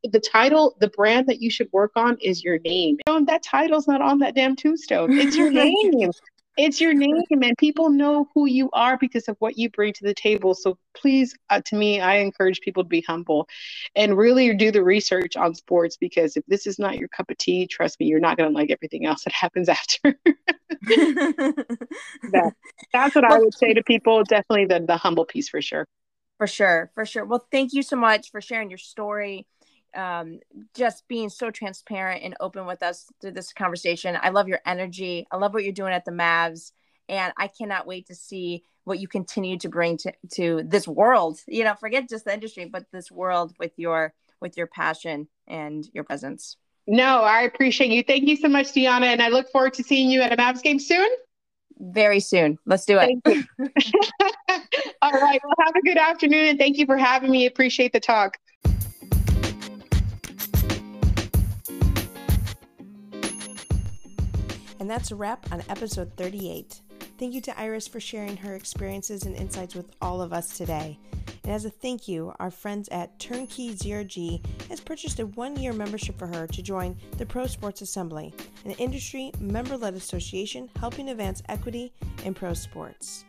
[0.03, 2.97] the title, the brand that you should work on is your name.
[3.07, 5.17] You know, that title's not on that damn tombstone.
[5.17, 6.11] It's your name.
[6.57, 10.03] It's your name, and people know who you are because of what you bring to
[10.03, 10.55] the table.
[10.55, 13.47] So please, uh, to me, I encourage people to be humble
[13.95, 17.37] and really do the research on sports because if this is not your cup of
[17.37, 19.99] tea, trust me, you're not going to like everything else that happens after.
[20.81, 22.53] that,
[22.91, 24.23] that's what I would say to people.
[24.23, 25.85] Definitely the, the humble piece for sure.
[26.37, 26.91] For sure.
[26.95, 27.25] For sure.
[27.25, 29.45] Well, thank you so much for sharing your story
[29.97, 30.39] um,
[30.75, 34.17] just being so transparent and open with us through this conversation.
[34.21, 35.27] I love your energy.
[35.31, 36.71] I love what you're doing at the Mavs.
[37.09, 41.39] And I cannot wait to see what you continue to bring to, to this world.
[41.47, 45.87] You know, forget just the industry, but this world with your with your passion and
[45.93, 46.57] your presence.
[46.85, 48.03] No, I appreciate you.
[48.03, 49.07] Thank you so much, Dionna.
[49.07, 51.07] And I look forward to seeing you at a Mavs game soon.
[51.79, 52.57] Very soon.
[52.65, 53.09] Let's do it.
[55.01, 55.41] All right.
[55.43, 57.45] Well, have a good afternoon and thank you for having me.
[57.45, 58.37] Appreciate the talk.
[64.87, 66.79] And that's a wrap on episode 38.
[67.19, 70.97] Thank you to Iris for sharing her experiences and insights with all of us today.
[71.43, 75.73] And as a thank you, our friends at Turnkey ZRG has purchased a one year
[75.73, 78.33] membership for her to join the Pro Sports Assembly,
[78.63, 81.91] an industry member led association helping advance equity
[82.23, 83.25] in pro sports.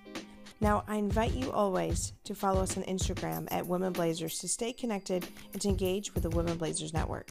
[0.60, 4.72] Now, I invite you always to follow us on Instagram at Women Blazers to stay
[4.72, 7.30] connected and to engage with the Women Blazers Network.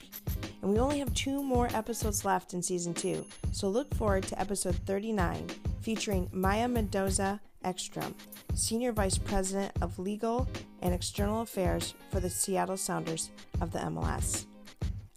[0.62, 4.40] And we only have two more episodes left in season two, so look forward to
[4.40, 5.46] episode 39
[5.82, 8.14] featuring Maya Mendoza Exstrom,
[8.54, 10.48] Senior Vice President of Legal
[10.82, 14.46] and External Affairs for the Seattle Sounders of the MLS.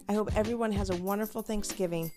[0.09, 2.11] I hope everyone has a wonderful Thanksgiving